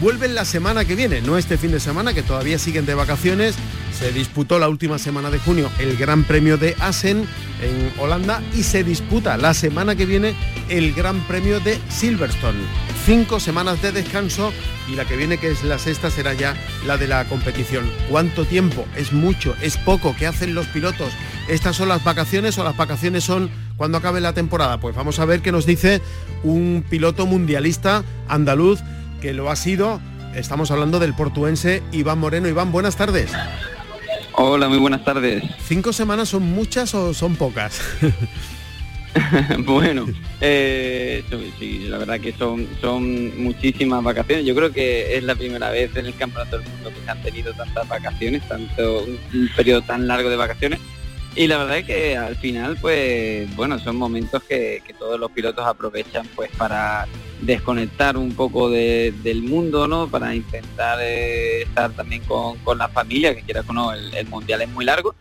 vuelven 0.00 0.34
la 0.34 0.44
semana 0.44 0.84
que 0.84 0.94
viene, 0.94 1.20
no 1.22 1.38
este 1.38 1.58
fin 1.58 1.72
de 1.72 1.80
semana, 1.80 2.14
que 2.14 2.22
todavía 2.22 2.58
siguen 2.58 2.86
de 2.86 2.94
vacaciones. 2.94 3.56
Se 3.98 4.12
disputó 4.12 4.58
la 4.58 4.68
última 4.68 4.98
semana 4.98 5.30
de 5.30 5.38
junio 5.38 5.70
el 5.78 5.96
Gran 5.96 6.24
Premio 6.24 6.58
de 6.58 6.76
Assen 6.80 7.26
en 7.62 7.92
Holanda 7.98 8.42
y 8.54 8.62
se 8.62 8.84
disputa 8.84 9.38
la 9.38 9.54
semana 9.54 9.96
que 9.96 10.04
viene 10.04 10.34
el 10.68 10.92
Gran 10.92 11.20
Premio 11.26 11.60
de 11.60 11.78
Silverstone. 11.88 12.58
Cinco 13.06 13.40
semanas 13.40 13.80
de 13.80 13.92
descanso 13.92 14.52
y 14.90 14.96
la 14.96 15.06
que 15.06 15.16
viene, 15.16 15.38
que 15.38 15.50
es 15.50 15.64
la 15.64 15.78
sexta, 15.78 16.10
será 16.10 16.34
ya 16.34 16.54
la 16.86 16.98
de 16.98 17.08
la 17.08 17.24
competición. 17.24 17.90
¿Cuánto 18.10 18.44
tiempo? 18.44 18.84
¿Es 18.96 19.12
mucho? 19.12 19.56
¿Es 19.62 19.78
poco? 19.78 20.14
¿Qué 20.18 20.26
hacen 20.26 20.54
los 20.54 20.66
pilotos? 20.66 21.12
¿Estas 21.48 21.76
son 21.76 21.88
las 21.88 22.04
vacaciones 22.04 22.58
o 22.58 22.64
las 22.64 22.76
vacaciones 22.76 23.24
son 23.24 23.48
cuando 23.76 23.98
acabe 23.98 24.20
la 24.20 24.34
temporada? 24.34 24.78
Pues 24.78 24.94
vamos 24.94 25.18
a 25.20 25.24
ver 25.24 25.40
qué 25.40 25.52
nos 25.52 25.64
dice 25.64 26.02
un 26.42 26.84
piloto 26.88 27.24
mundialista 27.24 28.04
andaluz 28.28 28.80
que 29.20 29.32
lo 29.32 29.50
ha 29.50 29.56
sido. 29.56 30.00
Estamos 30.34 30.70
hablando 30.70 30.98
del 30.98 31.14
portuense 31.14 31.82
Iván 31.92 32.18
Moreno. 32.18 32.48
Iván, 32.48 32.72
buenas 32.72 32.96
tardes. 32.96 33.32
Hola, 34.32 34.68
muy 34.68 34.78
buenas 34.78 35.04
tardes. 35.04 35.42
¿Cinco 35.66 35.92
semanas 35.92 36.28
son 36.28 36.42
muchas 36.42 36.94
o 36.94 37.14
son 37.14 37.36
pocas? 37.36 37.80
bueno, 39.60 40.06
eh, 40.40 41.24
sí, 41.58 41.86
la 41.88 41.98
verdad 41.98 42.20
que 42.20 42.32
son, 42.32 42.68
son 42.80 43.42
muchísimas 43.42 44.02
vacaciones. 44.02 44.44
Yo 44.44 44.54
creo 44.54 44.72
que 44.72 45.16
es 45.16 45.24
la 45.24 45.34
primera 45.34 45.70
vez 45.70 45.96
en 45.96 46.06
el 46.06 46.14
Campeonato 46.14 46.58
del 46.58 46.68
Mundo 46.68 46.90
que 46.90 47.02
se 47.02 47.10
han 47.10 47.22
tenido 47.22 47.54
tantas 47.54 47.88
vacaciones, 47.88 48.46
tanto 48.46 49.04
un 49.04 49.50
periodo 49.56 49.82
tan 49.82 50.06
largo 50.06 50.28
de 50.28 50.36
vacaciones. 50.36 50.80
Y 51.36 51.46
la 51.48 51.58
verdad 51.58 51.78
es 51.78 51.84
que 51.84 52.16
al 52.16 52.34
final, 52.36 52.78
pues, 52.80 53.54
bueno, 53.56 53.78
son 53.78 53.96
momentos 53.96 54.42
que, 54.42 54.82
todos 54.98 55.20
los 55.20 55.30
pilotos 55.30 55.66
aprovechan 55.66 56.26
pues 56.34 56.50
para 56.56 57.06
desconectar 57.40 58.16
un 58.16 58.32
poco 58.32 58.70
del 58.70 59.42
mundo, 59.42 59.86
¿no? 59.86 60.08
Para 60.08 60.34
intentar 60.34 60.98
eh, 61.00 61.62
estar 61.62 61.90
también 61.92 62.22
con, 62.22 62.78
la 62.78 62.88
familia, 62.88 63.34
que 63.34 63.42
quiera 63.42 63.62
o 63.66 63.72
no, 63.72 63.92
el, 63.92 64.26
mundial 64.28 64.62
es 64.62 64.68
muy 64.68 64.84
largo. 64.84 65.14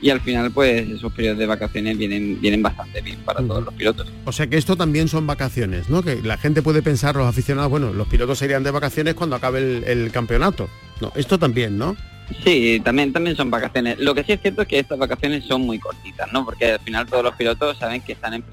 Y 0.00 0.10
al 0.10 0.20
final, 0.20 0.52
pues, 0.52 0.88
esos 0.88 1.12
periodos 1.12 1.38
de 1.38 1.46
vacaciones 1.46 1.98
vienen, 1.98 2.40
vienen 2.40 2.62
bastante 2.62 3.00
bien 3.00 3.18
para 3.24 3.40
todos 3.40 3.64
los 3.64 3.74
pilotos. 3.74 4.06
O 4.26 4.32
sea 4.32 4.46
que 4.46 4.56
esto 4.56 4.76
también 4.76 5.08
son 5.08 5.26
vacaciones, 5.26 5.88
¿no? 5.88 6.02
Que 6.02 6.22
la 6.22 6.38
gente 6.38 6.62
puede 6.62 6.82
pensar, 6.82 7.16
los 7.16 7.26
aficionados, 7.26 7.68
bueno, 7.68 7.92
los 7.92 8.06
pilotos 8.06 8.38
serían 8.38 8.62
de 8.62 8.70
vacaciones 8.70 9.14
cuando 9.14 9.34
acabe 9.34 9.58
el, 9.58 9.84
el 9.84 10.12
campeonato. 10.12 10.68
No, 11.00 11.12
esto 11.16 11.36
también, 11.36 11.76
¿no? 11.76 11.96
Sí, 12.44 12.80
también, 12.84 13.12
también 13.12 13.36
son 13.36 13.50
vacaciones. 13.50 13.98
Lo 13.98 14.14
que 14.14 14.22
sí 14.22 14.32
es 14.32 14.40
cierto 14.40 14.62
es 14.62 14.68
que 14.68 14.78
estas 14.78 14.98
vacaciones 14.98 15.44
son 15.44 15.62
muy 15.62 15.78
cortitas, 15.80 16.32
¿no? 16.32 16.44
Porque 16.44 16.72
al 16.72 16.80
final 16.80 17.06
todos 17.06 17.24
los 17.24 17.34
pilotos 17.34 17.78
saben 17.78 18.02
que 18.02 18.12
están 18.12 18.34
en, 18.34 18.44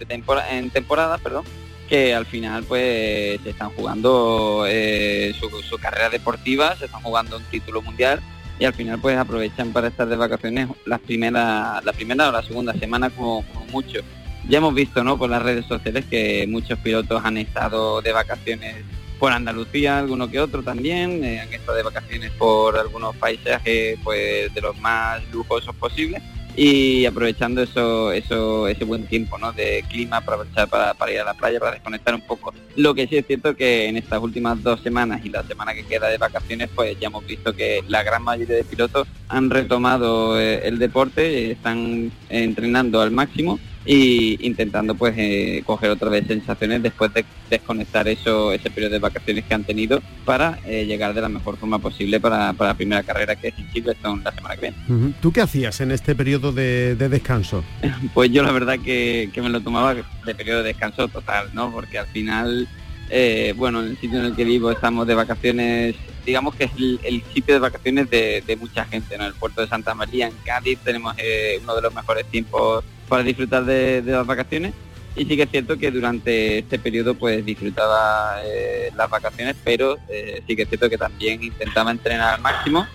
en 0.50 0.70
temporada, 0.72 1.18
perdón, 1.18 1.44
que 1.90 2.14
al 2.14 2.26
final 2.26 2.64
pues 2.64 3.40
se 3.42 3.50
están 3.50 3.70
jugando 3.72 4.66
eh, 4.68 5.34
su, 5.40 5.78
carrera 5.78 6.10
deportiva, 6.10 6.76
se 6.76 6.86
están 6.86 7.02
jugando 7.02 7.38
un 7.38 7.44
título 7.44 7.82
mundial 7.82 8.22
y 8.60 8.66
al 8.66 8.74
final 8.74 9.00
pues 9.00 9.18
aprovechan 9.18 9.72
para 9.72 9.88
estar 9.88 10.08
de 10.08 10.16
vacaciones 10.16 10.70
las 10.86 11.00
primeras, 11.00 11.84
la 11.84 11.94
primera 11.94 12.30
o 12.30 12.32
la 12.32 12.44
segunda 12.44 12.74
semana 12.74 13.10
como, 13.10 13.44
como 13.54 13.66
mucho. 13.68 14.00
Ya 14.48 14.60
hemos 14.60 14.76
visto, 14.76 15.04
¿no? 15.04 15.18
Por 15.18 15.30
las 15.30 15.42
redes 15.42 15.66
sociales 15.66 16.06
que 16.06 16.46
muchos 16.48 16.78
pilotos 16.80 17.24
han 17.26 17.38
estado 17.38 18.02
de 18.02 18.12
vacaciones 18.12 18.76
por 19.20 19.32
Andalucía, 19.32 20.00
alguno 20.00 20.30
que 20.30 20.40
otro 20.40 20.62
también, 20.62 21.24
eh, 21.24 21.40
han 21.40 21.54
estado 21.54 21.78
de 21.78 21.84
vacaciones 21.84 22.32
por 22.32 22.78
algunos 22.78 23.16
paisajes 23.16 23.98
pues 24.04 24.54
de 24.54 24.62
los 24.62 24.78
más 24.80 25.24
lujosos 25.32 25.76
posibles 25.76 26.22
y 26.56 27.06
aprovechando 27.06 27.62
eso, 27.62 28.12
eso, 28.12 28.68
ese 28.68 28.86
buen 28.86 29.06
tiempo 29.08 29.38
¿no? 29.38 29.52
de 29.52 29.84
clima 29.90 30.22
para 30.22 30.38
aprovechar 30.38 30.70
para, 30.70 31.12
ir 31.12 31.20
a 31.20 31.26
la 31.26 31.34
playa, 31.34 31.60
para 31.60 31.74
desconectar 31.74 32.16
un 32.16 32.22
poco. 32.22 32.54
Lo 32.76 32.94
que 32.94 33.08
sí 33.08 33.18
es 33.18 33.28
cierto 33.28 33.56
que 33.56 33.88
en 33.88 33.98
estas 33.98 34.22
últimas 34.22 34.62
dos 34.64 34.82
semanas 34.82 35.22
y 35.26 35.30
la 35.30 35.44
semana 35.44 35.74
que 35.74 35.86
queda 35.86 36.08
de 36.08 36.18
vacaciones, 36.18 36.70
pues 36.74 36.98
ya 37.00 37.08
hemos 37.08 37.26
visto 37.26 37.54
que 37.54 37.84
la 37.88 38.04
gran 38.04 38.24
mayoría 38.24 38.56
de 38.56 38.64
pilotos 38.64 39.08
han 39.28 39.50
retomado 39.50 40.40
eh, 40.40 40.68
el 40.68 40.80
deporte, 40.80 41.52
están 41.52 42.12
entrenando 42.30 43.02
al 43.02 43.12
máximo 43.12 43.60
y 43.86 44.46
intentando 44.46 44.96
pues 44.96 45.14
eh, 45.18 45.62
coger 45.66 45.92
otra 45.92 46.10
vez 46.10 46.26
sensaciones 46.28 46.82
después 46.82 47.14
de 47.14 47.24
desconectar 47.50 48.08
eso 48.08 48.52
ese 48.52 48.72
periodo 48.72 48.94
de 48.94 49.00
vacaciones 49.00 49.46
que 49.46 49.54
han 49.54 49.64
tenido 49.64 50.02
para 50.26 50.60
eh, 50.66 50.86
llegar 50.86 51.14
de 51.14 51.22
la 51.22 51.30
mejor 51.30 51.58
forma 51.58 51.78
posible 51.78 52.20
para, 52.20 52.52
la 52.54 52.74
primera 52.74 53.04
carrera 53.04 53.36
que 53.36 53.50
es 53.50 53.60
en 53.60 53.72
Silverstone 53.72 54.24
la 54.24 54.32
semana 54.32 54.56
que 54.56 54.62
viene. 54.62 55.14
¿Tú 55.22 55.32
qué 55.32 55.42
hacías 55.42 55.80
en 55.82 55.92
este 55.92 56.16
periodo 56.16 56.52
de, 56.52 56.96
descanso? 56.96 57.64
pues 58.14 58.32
yo 58.32 58.42
la 58.42 58.52
verdad 58.52 58.80
que, 58.80 59.30
me 59.36 59.50
lo 59.50 59.62
tomaba 59.62 59.94
de 59.94 60.36
periodo 60.36 60.64
de 60.64 60.70
descanso 60.70 61.08
total, 61.08 61.50
¿no? 61.54 61.72
Porque 61.72 62.00
al 62.00 62.08
final, 62.08 62.68
eh, 63.12 63.54
bueno, 63.56 63.82
en 63.82 63.90
el 63.90 63.98
sitio 64.00 64.20
en 64.20 64.26
el 64.26 64.36
que 64.36 64.44
vivo 64.44 64.72
estamos 64.72 65.06
de 65.06 65.14
vacaciones 65.14 65.96
digamos 66.26 66.56
que 66.56 66.64
es 66.64 66.72
el, 66.76 67.24
sitio 67.36 67.54
de 67.54 67.60
vacaciones 67.60 68.10
de, 68.10 68.58
mucha 68.60 68.84
gente, 68.86 69.14
en 69.14 69.22
el 69.22 69.36
puerto 69.36 69.62
de 69.62 69.68
Santa 69.68 69.94
María, 69.94 70.26
en 70.26 70.34
Cádiz, 70.44 70.80
tenemos 70.80 71.16
uno 71.62 71.76
de 71.76 71.82
los 71.84 71.94
mejores 71.94 72.26
tiempos 72.26 72.84
para 73.08 73.24
disfrutar 73.24 73.66
de, 73.66 74.02
las 74.06 74.26
vacaciones. 74.26 74.74
Y 75.16 75.26
sí 75.26 75.38
que 75.38 75.44
es 75.44 75.50
cierto 75.50 75.78
que 75.78 75.92
durante 75.92 76.60
este 76.60 76.78
periodo 76.78 77.16
pues 77.16 77.46
disfrutaba 77.46 78.42
eh, 78.44 78.92
las 78.96 79.10
vacaciones, 79.10 79.56
pero 79.64 79.98
eh, 80.10 80.44
sí 80.46 80.56
que 80.56 80.64
es 80.64 80.70
cierto 80.70 80.90
que 80.90 80.98
también 80.98 81.42
intentaba 81.42 81.92
entrenar 81.92 82.36
al 82.36 82.42
máximo. 82.42 82.86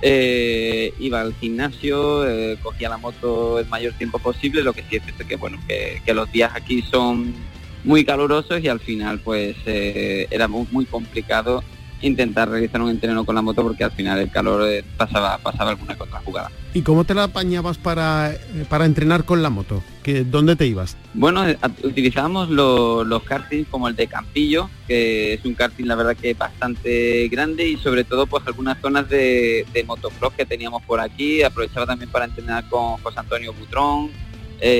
Eh, 0.00 0.94
iba 1.00 1.20
al 1.20 1.34
gimnasio, 1.34 2.24
cogía 2.62 2.88
la 2.88 2.98
moto 2.98 3.58
el 3.58 3.66
mayor 3.66 3.92
tiempo 3.94 4.18
posible, 4.18 4.62
lo 4.62 4.72
que 4.72 4.84
sí 4.88 4.96
es 4.96 5.02
cierto 5.02 5.26
que 5.26 5.36
bueno, 5.36 5.58
que, 5.66 6.00
los 6.14 6.30
días 6.30 6.52
aquí 6.54 6.82
son 6.82 7.34
muy 7.84 8.04
calurosos 8.04 8.60
y 8.62 8.68
al 8.68 8.80
final 8.80 9.18
pues 9.18 9.56
era 9.66 10.48
muy, 10.48 10.66
muy 10.70 10.86
complicado 10.86 11.62
intentar 12.00 12.48
realizar 12.48 12.80
un 12.80 12.90
entreno 12.90 13.24
con 13.24 13.34
la 13.34 13.42
moto 13.42 13.62
porque 13.62 13.84
al 13.84 13.90
final 13.90 14.18
el 14.18 14.30
calor 14.30 14.68
eh, 14.68 14.84
pasaba, 14.96 15.38
pasaba 15.38 15.70
alguna 15.70 15.96
otra 15.98 16.20
jugada. 16.20 16.50
¿Y 16.74 16.82
cómo 16.82 17.04
te 17.04 17.14
la 17.14 17.24
apañabas 17.24 17.78
para, 17.78 18.32
eh, 18.32 18.66
para 18.68 18.84
entrenar 18.84 19.24
con 19.24 19.42
la 19.42 19.50
moto? 19.50 19.82
¿Que, 20.02 20.24
¿Dónde 20.24 20.54
te 20.54 20.66
ibas? 20.66 20.96
Bueno, 21.14 21.48
eh, 21.48 21.58
utilizábamos 21.82 22.50
los 22.50 23.22
kartings 23.24 23.68
como 23.68 23.88
el 23.88 23.96
de 23.96 24.06
Campillo, 24.06 24.70
que 24.86 25.34
es 25.34 25.44
un 25.44 25.54
karting 25.54 25.86
la 25.86 25.96
verdad 25.96 26.16
que 26.16 26.34
bastante 26.34 27.28
grande 27.28 27.66
y 27.68 27.76
sobre 27.78 28.04
todo 28.04 28.26
pues 28.26 28.46
algunas 28.46 28.80
zonas 28.80 29.08
de, 29.08 29.66
de 29.72 29.84
motocross 29.84 30.34
que 30.34 30.46
teníamos 30.46 30.82
por 30.82 31.00
aquí. 31.00 31.42
Aprovechaba 31.42 31.86
también 31.86 32.10
para 32.10 32.26
entrenar 32.26 32.68
con 32.68 32.98
José 32.98 33.18
Antonio 33.18 33.52
Butrón, 33.52 34.10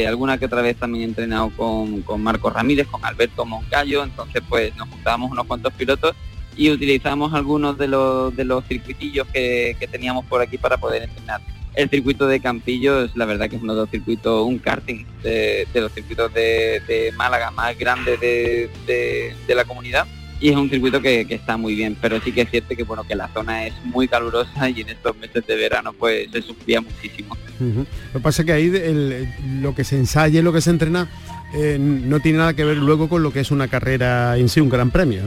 alguna 0.06 0.38
que 0.38 0.46
otra 0.46 0.62
vez 0.62 0.76
también 0.76 1.02
he 1.02 1.06
entrenado 1.06 1.50
con, 1.56 2.02
con 2.02 2.22
Marcos 2.22 2.52
Ramírez, 2.52 2.86
con 2.88 3.04
Alberto 3.04 3.44
Moncayo, 3.44 4.04
entonces 4.04 4.42
pues 4.48 4.74
nos 4.76 4.88
juntábamos 4.88 5.30
unos 5.30 5.46
cuantos 5.46 5.72
pilotos 5.72 6.14
y 6.58 6.70
utilizamos 6.72 7.32
algunos 7.34 7.78
de 7.78 7.86
los, 7.86 8.34
de 8.34 8.44
los 8.44 8.64
circuitillos 8.66 9.28
que, 9.28 9.76
teníamos 9.90 10.26
por 10.26 10.42
aquí 10.42 10.58
para 10.58 10.76
poder 10.76 11.04
entrenar. 11.04 11.40
El 11.72 11.88
circuito 11.88 12.26
de 12.26 12.40
Campillo 12.40 13.04
es 13.04 13.16
la 13.16 13.26
verdad 13.26 13.48
que 13.48 13.56
es 13.56 13.62
uno 13.62 13.74
de 13.74 13.82
los 13.82 13.90
circuitos, 13.90 14.44
un 14.44 14.58
karting 14.58 15.04
de, 15.22 15.68
los 15.74 15.92
circuitos 15.92 16.34
de, 16.34 17.12
Málaga 17.16 17.52
más 17.52 17.78
grandes 17.78 18.20
de, 18.20 19.34
la 19.46 19.64
comunidad 19.64 20.04
y 20.40 20.50
es 20.50 20.56
un 20.56 20.68
circuito 20.68 21.00
que, 21.00 21.20
está 21.30 21.56
muy 21.56 21.76
bien, 21.76 21.96
pero 22.00 22.20
sí 22.20 22.32
que 22.32 22.42
es 22.42 22.50
cierto 22.50 22.74
que 22.74 22.82
bueno 22.82 23.04
que 23.04 23.14
la 23.14 23.28
zona 23.28 23.66
es 23.66 23.74
muy 23.84 24.08
calurosa 24.08 24.68
y 24.68 24.80
en 24.80 24.88
estos 24.88 25.16
meses 25.16 25.46
de 25.46 25.54
verano 25.54 25.92
pues 25.92 26.28
se 26.32 26.42
sufría 26.42 26.80
muchísimo. 26.80 27.36
Lo 27.60 27.84
que 28.14 28.20
pasa 28.20 28.42
es 28.42 28.46
que 28.46 28.52
ahí 28.52 29.28
lo 29.60 29.76
que 29.76 29.84
se 29.84 29.96
ensaya 29.96 30.40
y 30.40 30.42
lo 30.42 30.52
que 30.52 30.60
se 30.60 30.70
entrena 30.70 31.08
eh, 31.54 31.76
no 31.78 32.18
tiene 32.18 32.38
nada 32.38 32.54
que 32.54 32.64
ver 32.64 32.78
luego 32.78 33.08
con 33.08 33.22
lo 33.22 33.32
que 33.32 33.40
es 33.40 33.52
una 33.52 33.68
carrera 33.68 34.36
en 34.36 34.48
sí, 34.48 34.60
un 34.60 34.68
gran 34.68 34.90
premio. 34.90 35.22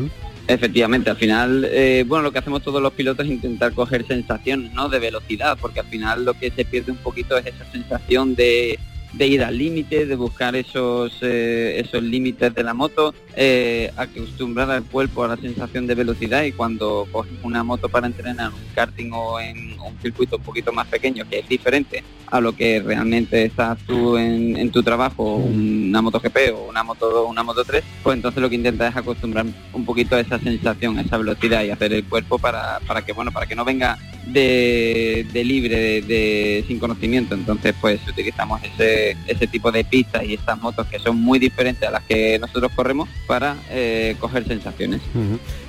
Efectivamente, 0.51 1.09
al 1.09 1.15
final, 1.15 1.65
eh, 1.71 2.03
bueno, 2.05 2.23
lo 2.23 2.31
que 2.33 2.39
hacemos 2.39 2.61
todos 2.61 2.81
los 2.81 2.91
pilotos 2.91 3.25
es 3.25 3.31
intentar 3.31 3.71
coger 3.71 4.05
sensación 4.05 4.69
¿no? 4.73 4.89
de 4.89 4.99
velocidad, 4.99 5.57
porque 5.61 5.79
al 5.79 5.85
final 5.85 6.25
lo 6.25 6.33
que 6.33 6.51
se 6.51 6.65
pierde 6.65 6.91
un 6.91 6.97
poquito 6.97 7.37
es 7.37 7.45
esa 7.45 7.63
sensación 7.71 8.35
de, 8.35 8.77
de 9.13 9.27
ir 9.27 9.45
al 9.45 9.57
límite, 9.57 10.05
de 10.05 10.15
buscar 10.17 10.57
esos, 10.57 11.17
eh, 11.21 11.81
esos 11.85 12.03
límites 12.03 12.53
de 12.53 12.63
la 12.63 12.73
moto, 12.73 13.15
eh, 13.37 13.93
acostumbrar 13.95 14.69
al 14.71 14.83
cuerpo 14.83 15.23
a 15.23 15.29
la 15.29 15.37
sensación 15.37 15.87
de 15.87 15.95
velocidad 15.95 16.43
y 16.43 16.51
cuando 16.51 17.07
coges 17.13 17.31
una 17.43 17.63
moto 17.63 17.87
para 17.87 18.07
entrenar 18.07 18.51
un 18.51 18.75
karting 18.75 19.11
o 19.13 19.39
en 19.39 19.79
un 19.79 19.97
circuito 20.01 20.35
un 20.35 20.43
poquito 20.43 20.73
más 20.73 20.87
pequeño, 20.87 21.23
que 21.29 21.39
es 21.39 21.47
diferente 21.47 22.03
a 22.31 22.39
lo 22.39 22.55
que 22.55 22.81
realmente 22.81 23.43
estás 23.43 23.77
tú 23.85 24.17
en, 24.17 24.71
tu 24.71 24.81
trabajo, 24.81 25.35
una 25.35 26.01
moto 26.01 26.19
GP 26.19 26.53
o 26.55 26.69
una 26.69 26.81
moto 26.83 27.27
una 27.27 27.43
moto 27.43 27.63
3, 27.63 27.83
pues 28.01 28.15
entonces 28.15 28.41
lo 28.41 28.49
que 28.49 28.55
intentas 28.55 28.91
es 28.91 28.97
acostumbrar 28.97 29.45
un 29.73 29.85
poquito 29.85 30.15
a 30.15 30.21
esa 30.21 30.39
sensación, 30.39 30.97
a 30.97 31.01
esa 31.01 31.17
velocidad 31.17 31.63
y 31.63 31.71
hacer 31.71 31.91
el 31.91 32.05
cuerpo 32.05 32.39
para, 32.39 32.79
para 32.87 33.03
que 33.03 33.11
bueno, 33.11 33.31
para 33.31 33.45
que 33.45 33.55
no 33.55 33.65
venga 33.65 33.97
de, 34.27 35.25
libre, 35.33 36.01
de, 36.01 36.63
sin 36.67 36.79
conocimiento. 36.79 37.35
Entonces 37.35 37.75
pues 37.81 37.99
utilizamos 38.07 38.61
ese, 38.63 39.17
ese 39.27 39.47
tipo 39.47 39.71
de 39.71 39.83
pistas 39.83 40.23
y 40.23 40.35
estas 40.35 40.59
motos 40.61 40.87
que 40.87 40.99
son 40.99 41.17
muy 41.17 41.37
diferentes 41.37 41.87
a 41.87 41.91
las 41.91 42.03
que 42.03 42.39
nosotros 42.39 42.71
corremos 42.75 43.09
para 43.27 43.57
eh, 43.69 44.15
coger 44.19 44.47
sensaciones. 44.47 45.01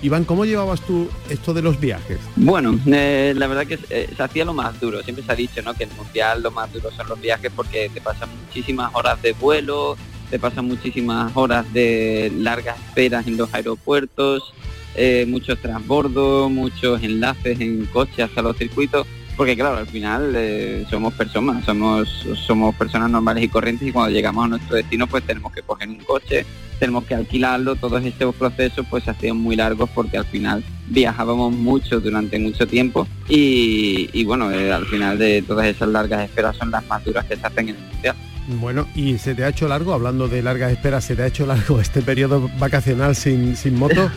Iván, 0.00 0.24
¿cómo 0.24 0.44
llevabas 0.44 0.80
tú 0.82 1.08
esto 1.28 1.52
de 1.54 1.62
los 1.62 1.80
viajes? 1.80 2.18
Bueno, 2.36 2.78
eh, 2.86 3.34
la 3.36 3.46
verdad 3.46 3.66
que 3.66 3.78
eh, 3.90 4.08
se 4.16 4.22
hacía 4.22 4.44
lo 4.44 4.54
más 4.54 4.78
duro. 4.80 5.02
Siempre 5.02 5.24
se 5.24 5.32
ha 5.32 5.34
dicho 5.34 5.60
¿no? 5.62 5.74
que 5.74 5.84
el 5.84 5.90
mundial 5.96 6.42
lo 6.42 6.51
más 6.52 6.72
duro 6.72 6.90
son 6.90 7.08
los 7.08 7.20
viajes 7.20 7.50
porque 7.54 7.90
te 7.92 8.00
pasan 8.00 8.28
muchísimas 8.46 8.94
horas 8.94 9.20
de 9.22 9.32
vuelo, 9.32 9.96
te 10.30 10.38
pasan 10.38 10.66
muchísimas 10.66 11.36
horas 11.36 11.70
de 11.72 12.32
largas 12.36 12.78
esperas 12.88 13.26
en 13.26 13.36
los 13.36 13.52
aeropuertos, 13.52 14.54
eh, 14.94 15.26
muchos 15.28 15.58
transbordos, 15.58 16.50
muchos 16.50 17.02
enlaces 17.02 17.60
en 17.60 17.86
coche 17.86 18.22
hasta 18.22 18.42
los 18.42 18.56
circuitos, 18.56 19.06
porque 19.36 19.56
claro, 19.56 19.78
al 19.78 19.86
final 19.86 20.32
eh, 20.36 20.86
somos 20.90 21.14
personas, 21.14 21.64
somos, 21.64 22.26
somos 22.46 22.74
personas 22.76 23.10
normales 23.10 23.44
y 23.44 23.48
corrientes 23.48 23.88
y 23.88 23.92
cuando 23.92 24.10
llegamos 24.10 24.44
a 24.44 24.48
nuestro 24.48 24.76
destino 24.76 25.06
pues 25.06 25.24
tenemos 25.24 25.52
que 25.52 25.62
coger 25.62 25.88
un 25.88 25.98
coche, 25.98 26.44
tenemos 26.78 27.04
que 27.04 27.14
alquilarlo, 27.14 27.76
todos 27.76 28.04
estos 28.04 28.34
procesos 28.34 28.86
pues 28.90 29.04
se 29.04 29.10
hacían 29.10 29.36
muy 29.36 29.56
largos 29.56 29.88
porque 29.90 30.18
al 30.18 30.26
final 30.26 30.62
viajábamos 30.92 31.52
mucho 31.52 32.00
durante 32.00 32.38
mucho 32.38 32.66
tiempo 32.66 33.06
y, 33.28 34.24
bueno, 34.24 34.50
eh, 34.50 34.72
al 34.72 34.86
final 34.86 35.18
de 35.18 35.42
todas 35.42 35.66
esas 35.66 35.88
largas 35.88 36.24
esperas 36.24 36.56
son 36.56 36.70
las 36.70 36.86
más 36.86 37.04
duras 37.04 37.24
que 37.24 37.36
se 37.36 37.46
hacen 37.46 37.70
en 37.70 37.76
el 37.76 37.82
mundial. 37.82 38.16
Bueno, 38.48 38.88
y 38.94 39.18
se 39.18 39.34
te 39.34 39.44
ha 39.44 39.48
hecho 39.48 39.68
largo, 39.68 39.94
hablando 39.94 40.26
de 40.26 40.42
largas 40.42 40.72
esperas, 40.72 41.04
se 41.04 41.14
te 41.14 41.22
ha 41.22 41.26
hecho 41.26 41.46
largo 41.46 41.80
este 41.80 42.02
periodo 42.02 42.50
vacacional 42.58 43.14
sin, 43.14 43.56
sin 43.56 43.78
moto. 43.78 44.10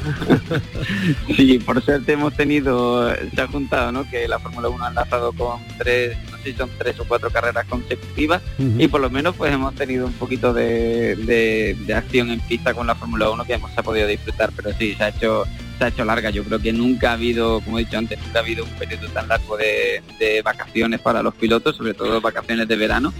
sí, 1.35 1.59
por 1.59 1.81
suerte 1.83 2.13
hemos 2.13 2.33
tenido, 2.33 3.13
se 3.15 3.41
ha 3.41 3.47
juntado, 3.47 3.91
¿no? 3.91 4.09
Que 4.09 4.27
la 4.27 4.39
Fórmula 4.39 4.69
1 4.69 4.83
ha 4.83 4.89
enlazado 4.89 5.31
con 5.31 5.61
tres, 5.77 6.17
no 6.31 6.38
sé 6.38 6.43
si 6.43 6.53
son 6.53 6.71
tres 6.77 6.99
o 6.99 7.05
cuatro 7.05 7.29
carreras 7.29 7.65
consecutivas 7.65 8.41
y 8.57 8.88
por 8.88 9.01
lo 9.01 9.09
menos 9.09 9.35
pues 9.35 9.53
hemos 9.53 9.75
tenido 9.75 10.07
un 10.07 10.13
poquito 10.13 10.53
de, 10.53 11.75
acción 11.95 12.31
en 12.31 12.39
pista 12.39 12.73
con 12.73 12.88
la 12.88 12.95
Fórmula 12.95 13.29
1 13.29 13.45
que 13.45 13.53
hemos 13.53 13.71
podido 13.71 14.07
disfrutar, 14.07 14.51
pero 14.55 14.73
sí, 14.73 14.95
se 14.95 15.03
ha 15.03 15.09
hecho 15.09 15.45
se 15.77 15.83
ha 15.83 15.88
hecho 15.88 16.05
larga. 16.05 16.29
Yo 16.29 16.43
creo 16.43 16.59
que 16.59 16.73
nunca 16.73 17.11
ha 17.11 17.13
habido, 17.13 17.61
como 17.61 17.79
he 17.79 17.85
dicho 17.85 17.97
antes, 17.97 18.19
nunca 18.19 18.39
ha 18.39 18.41
habido 18.41 18.63
un 18.63 18.71
periodo 18.71 19.07
tan 19.09 19.27
largo 19.27 19.57
de, 19.57 20.01
vacaciones 20.43 20.99
para 20.99 21.23
los 21.23 21.33
pilotos, 21.35 21.75
sobre 21.75 21.93
todo 21.93 22.21
vacaciones 22.21 22.67
de 22.67 22.75
verano 22.75 23.13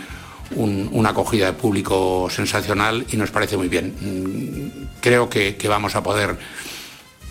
una 0.57 1.11
acogida 1.11 1.47
de 1.47 1.53
público 1.53 2.29
sensacional 2.31 3.07
y 3.11 3.17
nos 3.17 3.31
parece 3.31 3.57
muy 3.57 3.69
bien. 3.69 3.95
Mm, 4.01 5.01
creo 5.01 5.29
que, 5.29 5.57
vamos 5.69 5.95
a 5.95 6.03
poder 6.03 6.37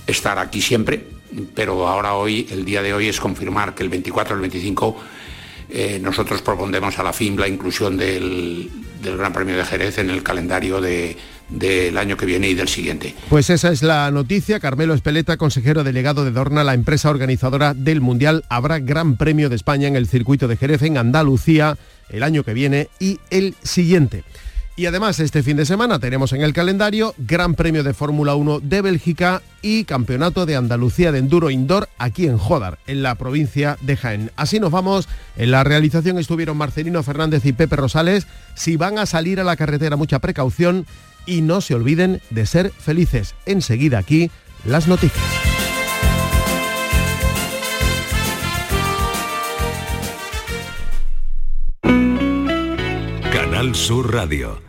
estar 0.08 0.40
aquí 0.40 0.62
siempre, 0.62 1.06
pero 1.54 1.88
ahora 1.88 2.16
hoy, 2.16 2.48
el 2.52 2.66
día 2.66 2.82
de 2.82 2.94
hoy 2.94 3.10
es 3.10 3.20
confirmar 3.20 3.76
que 3.76 3.84
el 3.84 3.90
24 3.90 4.36
el 4.36 4.42
25 4.42 4.98
eh, 5.72 6.00
nosotros 6.02 6.42
propondremos 6.42 6.98
a 6.98 7.04
la 7.04 7.14
FIM 7.14 7.38
la 7.38 7.48
inclusión 7.48 7.98
del, 7.98 8.70
Gran 9.02 9.32
Premio 9.32 9.56
de 9.56 9.66
Jerez 9.66 10.00
en 10.00 10.10
el 10.10 10.24
calendario 10.24 10.82
del 11.50 11.98
año 11.98 12.18
que 12.18 12.26
viene 12.26 12.50
y 12.50 12.54
del 12.54 12.68
siguiente. 12.68 13.16
Pues 13.30 13.50
esa 13.50 13.72
es 13.72 13.84
la 13.84 14.10
noticia. 14.12 14.60
Carmelo 14.60 14.94
Espeleta, 14.94 15.38
consejero 15.38 15.84
delegado 15.84 16.26
de 16.26 16.32
Dorna, 16.32 16.64
la 16.64 16.74
empresa 16.74 17.10
organizadora 17.10 17.74
del 17.74 18.02
Mundial. 18.02 18.46
Habrá 18.50 18.80
Gran 18.80 19.18
Premio 19.18 19.50
de 19.50 19.56
España 19.56 19.88
en 19.88 19.96
el 19.96 20.08
circuito 20.08 20.48
de 20.48 20.58
Jerez 20.58 20.82
en 20.84 20.98
Andalucía 20.98 21.78
el 22.10 22.24
año 22.24 22.44
que 22.44 22.54
viene 22.54 22.90
y 23.00 23.20
el 23.30 23.56
siguiente. 23.64 24.24
Y 24.80 24.86
además 24.86 25.20
este 25.20 25.44
fin 25.44 25.58
de 25.58 25.66
semana 25.66 26.00
tenemos 26.00 26.32
en 26.32 26.42
el 26.42 26.54
calendario 26.54 27.14
Gran 27.18 27.54
Premio 27.54 27.84
de 27.84 27.94
Fórmula 27.94 28.36
1 28.36 28.62
de 28.62 28.82
Bélgica 28.82 29.42
y 29.62 29.84
Campeonato 29.84 30.46
de 30.46 30.56
Andalucía 30.56 31.12
de 31.12 31.20
Enduro 31.20 31.50
Indoor 31.50 31.90
aquí 31.98 32.28
en 32.28 32.38
Jodar, 32.38 32.80
en 32.88 33.04
la 33.04 33.16
provincia 33.16 33.78
de 33.82 33.98
Jaén. 33.98 34.32
Así 34.38 34.58
nos 34.58 34.72
vamos. 34.72 35.10
En 35.36 35.52
la 35.52 35.66
realización 35.66 36.18
estuvieron 36.18 36.56
Marcelino 36.56 37.04
Fernández 37.04 37.46
y 37.46 37.52
Pepe 37.52 37.76
Rosales. 37.76 38.26
Si 38.56 38.78
van 38.78 39.00
a 39.00 39.06
salir 39.06 39.42
a 39.42 39.44
la 39.44 39.58
carretera, 39.58 39.98
mucha 39.98 40.20
precaución 40.20 40.86
y 41.30 41.42
no 41.42 41.62
se 41.62 41.76
olviden 41.76 42.22
de 42.30 42.46
ser 42.46 42.72
felices. 42.72 43.36
Enseguida 43.46 44.00
aquí 44.00 44.32
las 44.66 44.88
noticias. 44.88 45.24
Sur 53.74 54.14
Radio. 54.14 54.69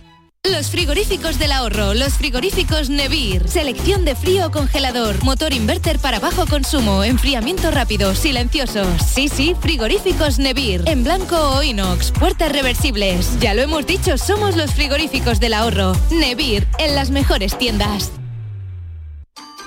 Los 0.49 0.71
frigoríficos 0.71 1.37
del 1.37 1.51
ahorro, 1.51 1.93
los 1.93 2.13
frigoríficos 2.13 2.89
Nevir. 2.89 3.47
Selección 3.47 4.03
de 4.05 4.15
frío 4.15 4.47
o 4.47 4.51
congelador, 4.51 5.23
motor 5.23 5.53
inverter 5.53 5.99
para 5.99 6.19
bajo 6.19 6.47
consumo, 6.47 7.03
enfriamiento 7.03 7.69
rápido, 7.69 8.15
silenciosos. 8.15 8.87
Sí, 9.05 9.29
sí, 9.29 9.55
frigoríficos 9.61 10.39
Nevir. 10.39 10.81
En 10.87 11.03
blanco 11.03 11.37
o 11.37 11.61
inox, 11.61 12.11
puertas 12.11 12.51
reversibles. 12.51 13.39
Ya 13.39 13.53
lo 13.53 13.61
hemos 13.61 13.85
dicho, 13.85 14.17
somos 14.17 14.57
los 14.57 14.73
frigoríficos 14.73 15.39
del 15.39 15.53
ahorro. 15.53 15.93
Nevir, 16.09 16.67
en 16.79 16.95
las 16.95 17.11
mejores 17.11 17.55
tiendas. 17.55 18.11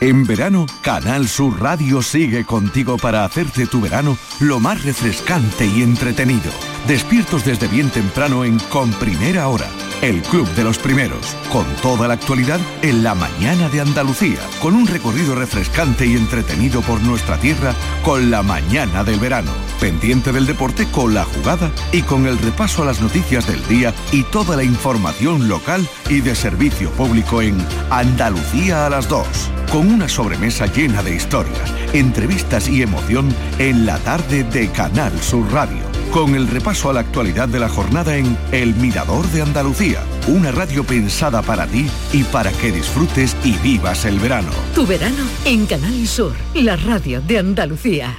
En 0.00 0.26
verano, 0.26 0.66
Canal 0.82 1.28
Sur 1.28 1.62
Radio 1.62 2.02
sigue 2.02 2.44
contigo 2.44 2.98
para 2.98 3.24
hacerte 3.24 3.66
tu 3.66 3.80
verano 3.80 4.18
lo 4.40 4.58
más 4.60 4.82
refrescante 4.84 5.66
y 5.66 5.82
entretenido. 5.82 6.50
Despiertos 6.86 7.44
desde 7.44 7.68
bien 7.68 7.88
temprano 7.90 8.44
en 8.44 8.58
Con 8.58 8.92
Primera 8.92 9.48
Hora, 9.48 9.66
el 10.04 10.20
Club 10.20 10.46
de 10.50 10.64
los 10.64 10.76
Primeros, 10.76 11.34
con 11.50 11.64
toda 11.80 12.06
la 12.06 12.14
actualidad 12.14 12.60
en 12.82 13.02
la 13.02 13.14
mañana 13.14 13.70
de 13.70 13.80
Andalucía, 13.80 14.38
con 14.60 14.76
un 14.76 14.86
recorrido 14.86 15.34
refrescante 15.34 16.04
y 16.04 16.14
entretenido 16.14 16.82
por 16.82 17.00
nuestra 17.00 17.38
tierra 17.38 17.74
con 18.02 18.30
la 18.30 18.42
mañana 18.42 19.02
del 19.02 19.18
verano. 19.18 19.50
Pendiente 19.80 20.30
del 20.30 20.44
deporte 20.44 20.86
con 20.90 21.14
la 21.14 21.24
jugada 21.24 21.70
y 21.90 22.02
con 22.02 22.26
el 22.26 22.38
repaso 22.38 22.82
a 22.82 22.86
las 22.86 23.00
noticias 23.00 23.46
del 23.46 23.66
día 23.66 23.94
y 24.12 24.24
toda 24.24 24.56
la 24.56 24.64
información 24.64 25.48
local 25.48 25.88
y 26.10 26.20
de 26.20 26.34
servicio 26.34 26.90
público 26.90 27.40
en 27.40 27.56
Andalucía 27.88 28.84
a 28.84 28.90
las 28.90 29.08
2 29.08 29.26
con 29.72 29.90
una 29.90 30.08
sobremesa 30.08 30.66
llena 30.66 31.02
de 31.02 31.16
historias, 31.16 31.72
entrevistas 31.92 32.68
y 32.68 32.82
emoción 32.82 33.34
en 33.58 33.86
la 33.86 33.98
tarde 33.98 34.44
de 34.44 34.70
Canal 34.70 35.18
Sur 35.20 35.50
Radio, 35.50 35.83
con 36.14 36.36
el 36.36 36.46
repaso 36.46 36.90
a 36.90 36.92
la 36.92 37.00
actualidad 37.00 37.48
de 37.48 37.58
la 37.58 37.68
jornada 37.68 38.16
en 38.16 38.38
El 38.52 38.76
Mirador 38.76 39.26
de 39.32 39.42
Andalucía, 39.42 39.98
una 40.28 40.52
radio 40.52 40.84
pensada 40.84 41.42
para 41.42 41.66
ti 41.66 41.90
y 42.12 42.22
para 42.22 42.52
que 42.52 42.70
disfrutes 42.70 43.36
y 43.42 43.54
vivas 43.54 44.04
el 44.04 44.20
verano. 44.20 44.52
Tu 44.76 44.86
verano 44.86 45.24
en 45.44 45.66
Canal 45.66 46.06
Sur, 46.06 46.34
la 46.54 46.76
radio 46.76 47.20
de 47.20 47.40
Andalucía. 47.40 48.14